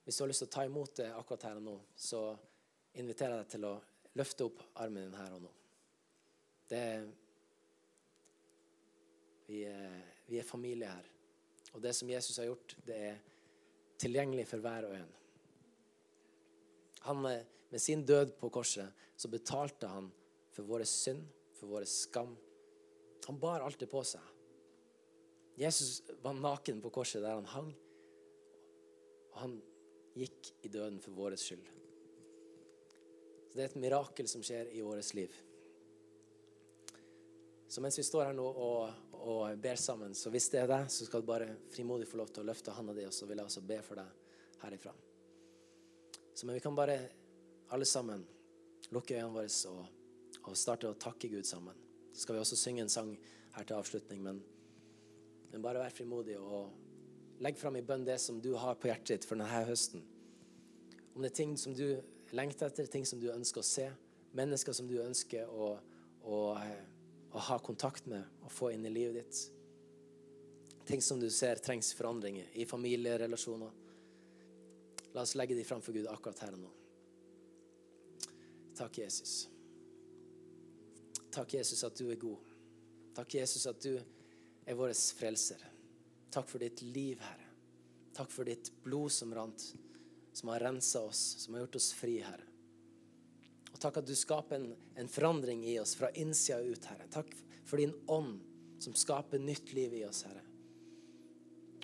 Hvis 0.03 0.17
du 0.17 0.23
har 0.23 0.31
lyst 0.31 0.43
til 0.43 0.49
å 0.49 0.55
ta 0.55 0.65
imot 0.65 0.95
det 0.97 1.11
akkurat 1.13 1.45
her 1.47 1.59
og 1.59 1.67
nå, 1.67 1.75
så 1.95 2.23
inviterer 2.97 3.37
jeg 3.37 3.45
deg 3.45 3.53
til 3.53 3.67
å 3.69 3.75
løfte 4.19 4.47
opp 4.49 4.63
armen 4.81 5.05
din 5.05 5.19
her 5.19 5.35
og 5.37 5.43
nå. 5.45 5.51
Det 6.69 6.83
vi 9.49 9.63
er, 9.69 9.95
vi 10.29 10.41
er 10.41 10.45
familie 10.45 10.89
her. 10.89 11.07
Og 11.73 11.81
det 11.81 11.93
som 11.97 12.09
Jesus 12.09 12.37
har 12.41 12.49
gjort, 12.49 12.75
det 12.85 12.97
er 13.11 13.21
tilgjengelig 14.01 14.47
for 14.49 14.65
hver 14.65 14.89
og 14.89 14.97
en. 14.97 15.18
Han, 17.07 17.25
eh, 17.25 17.45
med 17.69 17.81
sin 17.81 18.05
død 18.05 18.37
på 18.39 18.49
korset 18.49 18.93
så 19.15 19.27
betalte 19.27 19.87
han 19.87 20.11
for 20.51 20.63
vår 20.63 20.83
synd, 20.83 21.25
for 21.53 21.67
vår 21.67 21.83
skam. 21.83 22.37
Han 23.27 23.39
bar 23.39 23.61
alt 23.61 23.79
det 23.79 23.89
på 23.91 24.03
seg. 24.03 24.21
Jesus 25.59 26.01
var 26.23 26.33
naken 26.33 26.79
på 26.81 26.89
korset 26.89 27.21
der 27.21 27.35
han 27.35 27.49
hang. 27.51 27.73
Og 29.33 29.37
han 29.43 29.57
gikk 30.17 30.53
i 30.63 30.71
døden 30.71 31.01
for 31.03 31.15
vår 31.17 31.35
skyld. 31.39 31.67
Så 33.49 33.57
Det 33.57 33.63
er 33.63 33.71
et 33.71 33.81
mirakel 33.81 34.27
som 34.27 34.43
skjer 34.45 34.71
i 34.71 34.81
vårt 34.81 35.13
liv. 35.13 35.35
Så 37.69 37.81
mens 37.81 37.99
vi 37.99 38.03
står 38.03 38.29
her 38.29 38.33
nå 38.33 38.45
og, 38.49 38.93
og 39.19 39.59
ber 39.61 39.77
sammen, 39.77 40.15
så 40.17 40.31
hvis 40.33 40.49
det 40.49 40.63
er 40.63 40.71
deg, 40.71 40.87
så 40.89 41.05
skal 41.05 41.21
du 41.21 41.27
bare 41.29 41.51
frimodig 41.69 42.07
få 42.09 42.17
lov 42.17 42.31
til 42.33 42.41
å 42.41 42.49
løfte 42.49 42.73
handa 42.73 42.95
di, 42.97 43.05
og 43.05 43.13
så 43.13 43.27
vil 43.29 43.37
jeg 43.37 43.51
også 43.51 43.65
be 43.69 43.77
for 43.85 44.01
deg 44.01 44.63
herifra. 44.63 44.95
Så 46.39 46.47
men 46.47 46.55
vi 46.55 46.61
kan 46.63 46.75
bare 46.75 46.95
alle 47.75 47.85
sammen 47.85 48.21
lukke 48.95 49.17
øynene 49.17 49.33
våre 49.33 49.49
og, 49.67 49.87
og 50.47 50.57
starte 50.57 50.87
å 50.87 50.95
takke 50.95 51.27
Gud 51.27 51.43
sammen. 51.43 51.75
Så 52.13 52.23
skal 52.23 52.37
vi 52.37 52.43
også 52.45 52.59
synge 52.59 52.85
en 52.85 52.91
sang 52.93 53.09
her 53.57 53.65
til 53.67 53.75
avslutning, 53.75 54.21
men, 54.23 54.39
men 55.51 55.65
bare 55.65 55.81
vær 55.83 55.97
frimodig 55.97 56.37
og 56.39 57.41
legg 57.43 57.59
fram 57.59 57.75
i 57.75 57.83
bønn 57.83 58.07
det 58.07 58.15
som 58.23 58.39
du 58.39 58.53
har 58.55 58.79
på 58.79 58.87
hjertet 58.87 59.17
ditt 59.17 59.27
for 59.27 59.35
denne 59.35 59.65
høsten. 59.67 60.05
Om 61.11 61.25
det 61.25 61.33
er 61.33 61.39
ting 61.41 61.57
som 61.59 61.75
du 61.75 61.99
lengter 62.31 62.71
etter, 62.71 62.87
ting 62.87 63.03
som 63.09 63.19
du 63.19 63.27
ønsker 63.33 63.59
å 63.59 63.67
se, 63.67 63.89
mennesker 64.31 64.79
som 64.79 64.87
du 64.87 64.95
ønsker 65.03 65.51
å, 65.51 65.73
å 66.23 66.39
å 67.31 67.39
ha 67.49 67.59
kontakt 67.59 68.07
med 68.09 68.23
og 68.43 68.51
få 68.53 68.71
inn 68.73 68.85
i 68.87 68.93
livet 68.93 69.19
ditt. 69.19 69.41
Ting 70.89 71.01
som 71.01 71.19
du 71.21 71.27
ser 71.29 71.61
trengs 71.61 71.91
forandringer 71.93 72.47
i 72.57 72.65
familierelasjoner. 72.65 73.75
La 75.13 75.23
oss 75.25 75.35
legge 75.35 75.57
de 75.57 75.65
framfor 75.65 75.95
Gud 75.95 76.09
akkurat 76.09 76.43
her 76.45 76.57
og 76.57 76.63
nå. 76.63 76.71
Takk, 78.79 79.01
Jesus. 79.01 79.49
Takk, 81.33 81.53
Jesus, 81.53 81.83
at 81.83 81.97
du 81.99 82.09
er 82.11 82.19
god. 82.21 82.45
Takk, 83.17 83.35
Jesus, 83.41 83.65
at 83.67 83.81
du 83.83 83.97
er 83.99 84.77
vår 84.77 84.93
frelser. 85.17 85.61
Takk 86.31 86.49
for 86.49 86.61
ditt 86.61 86.81
liv, 86.85 87.19
Herre. 87.21 87.47
Takk 88.15 88.31
for 88.31 88.47
ditt 88.47 88.71
blod 88.83 89.11
som 89.13 89.33
rant, 89.35 89.65
som 90.33 90.51
har 90.53 90.63
rensa 90.63 91.01
oss, 91.05 91.21
som 91.43 91.55
har 91.55 91.65
gjort 91.65 91.79
oss 91.79 91.91
fri, 91.97 92.19
Herre. 92.23 92.45
Og 93.69 93.79
takk 93.81 94.01
at 94.01 94.07
du 94.09 94.15
skaper 94.17 94.57
en, 94.57 94.71
en 94.99 95.11
forandring 95.11 95.63
i 95.67 95.77
oss 95.81 95.95
fra 95.99 96.11
innsida 96.17 96.59
ut, 96.63 96.89
Herre. 96.89 97.07
Takk 97.13 97.33
for 97.65 97.81
din 97.81 97.95
ånd 98.11 98.39
som 98.79 98.95
skaper 98.97 99.41
nytt 99.41 99.73
liv 99.73 99.93
i 99.99 100.05
oss, 100.07 100.23
Herre. 100.27 100.48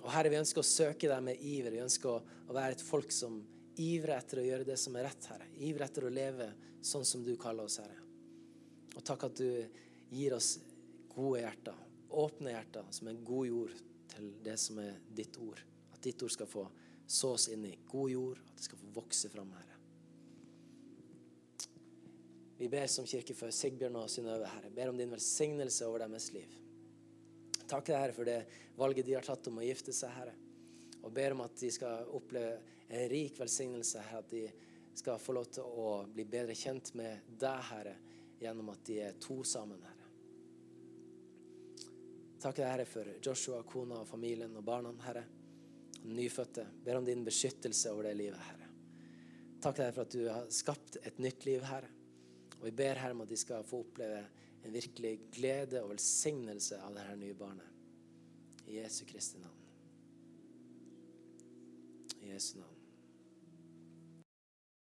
Og 0.06 0.12
Herre, 0.14 0.30
vi 0.30 0.38
ønsker 0.38 0.62
å 0.62 0.68
søke 0.68 1.10
deg 1.10 1.24
med 1.26 1.42
iver. 1.42 1.74
Vi 1.74 1.82
ønsker 1.82 2.12
å, 2.12 2.20
være 2.54 2.78
et 2.78 2.84
folk 2.86 3.10
som 3.14 3.40
ivrer 3.82 4.20
etter 4.20 4.40
å 4.40 4.46
gjøre 4.46 4.68
det 4.68 4.78
som 4.78 4.96
er 4.96 5.08
rett, 5.08 5.30
Herre. 5.32 5.48
Ivrer 5.66 5.88
etter 5.88 6.06
å 6.06 6.14
leve 6.14 6.52
sånn 6.86 7.08
som 7.10 7.24
du 7.26 7.34
kaller 7.42 7.66
oss, 7.66 7.80
Herre. 7.82 7.98
Og 8.96 9.02
takk 9.04 9.26
at 9.28 9.42
du 9.42 9.50
gir 10.14 10.36
oss 10.38 10.60
gode 11.16 11.42
hjerter, 11.42 11.80
åpne 12.22 12.54
hjerter, 12.54 12.86
som 12.94 13.10
er 13.10 13.24
god 13.26 13.50
jord 13.50 13.80
til 14.14 14.28
det 14.46 14.56
som 14.62 14.78
er 14.84 15.00
ditt 15.18 15.40
ord. 15.42 15.64
At 15.96 16.04
ditt 16.06 16.22
ord 16.22 16.36
skal 16.36 16.52
få 16.52 16.68
sås 17.06 17.50
inn 17.56 17.66
i 17.66 17.74
god 17.90 18.12
jord, 18.14 18.44
at 18.46 18.62
det 18.62 18.68
skal 18.68 18.82
få 18.84 18.92
vokse 19.00 19.32
fram, 19.34 19.50
Herre. 19.58 19.80
Vi 22.62 22.70
ber 22.72 22.86
som 22.88 23.10
kirke 23.10 23.34
for 23.36 23.52
Sigbjørn 23.52 23.98
og 24.00 24.14
Synnøve, 24.14 24.48
Herre. 24.54 24.70
Ber 24.72 24.94
om 24.94 25.02
din 25.02 25.12
velsignelse 25.12 25.90
over 25.90 26.06
deres 26.06 26.30
liv. 26.38 26.54
Takk 27.66 27.88
deg, 27.90 27.98
Herre, 27.98 28.14
for 28.14 28.30
det 28.30 28.40
valget 28.78 29.08
de 29.08 29.16
har 29.18 29.26
tatt 29.26 29.48
om 29.50 29.58
å 29.58 29.66
gifte 29.66 29.94
seg, 29.96 30.14
Herre. 30.14 30.36
Og 31.06 31.14
ber 31.14 31.34
om 31.34 31.44
at 31.46 31.58
de 31.58 31.72
skal 31.74 32.10
oppleve 32.18 32.60
en 32.88 33.10
rik 33.10 33.40
velsignelse, 33.42 34.04
Herre. 34.10 34.22
At 34.22 34.30
de 34.30 34.44
skal 34.96 35.20
få 35.20 35.36
lov 35.36 35.50
til 35.58 35.66
å 35.66 35.90
bli 36.14 36.28
bedre 36.30 36.56
kjent 36.56 36.94
med 36.98 37.32
deg, 37.42 37.62
Herre, 37.72 37.96
gjennom 38.40 38.70
at 38.74 38.86
de 38.88 39.00
er 39.08 39.18
to 39.22 39.42
sammen, 39.48 39.82
Herre. 39.82 40.12
Takk 42.46 42.60
deg, 42.60 42.70
Herre, 42.70 42.86
for 42.86 43.10
Joshua, 43.26 43.64
kona 43.66 44.04
og 44.04 44.10
familien 44.10 44.54
og 44.54 44.66
barna, 44.66 44.94
Herre. 45.08 45.26
Nyfødte. 46.06 46.68
Ber 46.86 47.00
om 47.00 47.06
din 47.06 47.26
beskyttelse 47.26 47.90
over 47.90 48.06
det 48.06 48.14
livet, 48.20 48.42
Herre. 48.46 48.70
Takk 49.66 49.80
deg 49.82 49.94
for 49.96 50.06
at 50.06 50.14
du 50.14 50.28
har 50.30 50.50
skapt 50.54 51.00
et 51.02 51.18
nytt 51.18 51.48
liv, 51.48 51.66
Herre. 51.66 51.90
Og 52.60 52.68
vi 52.68 52.74
ber 52.78 53.02
Herre 53.02 53.18
om 53.18 53.24
at 53.26 53.32
de 53.32 53.40
skal 53.40 53.66
få 53.66 53.82
oppleve 53.88 54.22
en 54.66 54.74
virkelig 54.74 55.20
glede 55.32 55.84
og 55.84 55.92
velsignelse 55.94 56.80
av 56.82 56.96
dette 56.98 57.16
nye 57.22 57.38
barnet. 57.38 57.72
I 58.66 58.80
Jesu 58.80 59.04
Kristi 59.06 59.38
navn. 59.38 59.62
I 62.22 62.32
Jesu 62.34 62.58
navn. 62.58 62.75